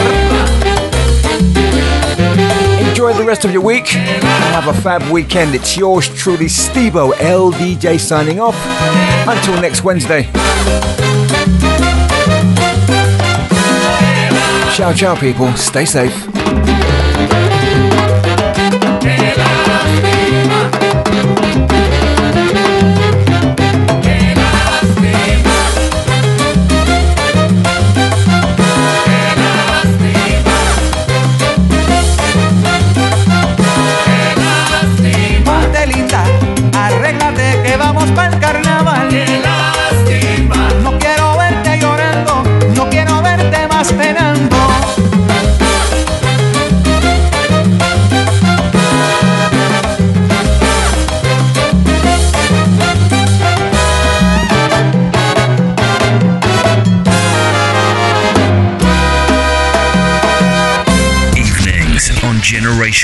Enjoy 2.88 3.14
the 3.14 3.26
rest 3.26 3.44
of 3.44 3.52
your 3.52 3.64
week 3.64 3.94
and 3.96 4.24
have 4.54 4.68
a 4.68 4.74
fab 4.82 5.02
weekend. 5.12 5.54
It's 5.54 5.76
yours 5.76 6.08
truly, 6.16 6.48
Stevo 6.48 7.14
el 7.20 7.52
DJ 7.52 8.00
signing 8.00 8.40
off. 8.40 8.56
Until 9.28 9.60
next 9.60 9.84
Wednesday. 9.84 10.30
Ciao, 14.74 14.94
ciao, 14.94 15.16
people. 15.16 15.54
Stay 15.58 15.86
safe. 15.86 16.31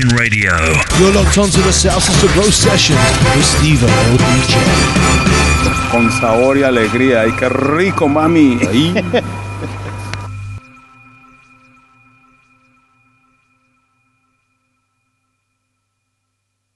Radio. 0.05 0.51
You're 0.99 1.11
locked 1.11 1.37
onto 1.39 1.59
the 1.61 1.71
Salsa 1.71 2.11
Sabro 2.11 2.51
sessions 2.51 2.99
with 3.35 3.45
Steve 3.45 3.79
LDJ. 3.79 4.55
Con 5.91 6.11
sabor 6.11 6.57
y 6.57 6.63
alegría. 6.63 7.21
¡Ay, 7.21 7.31
qué 7.39 7.49
rico, 7.49 8.07
mami! 8.07 8.59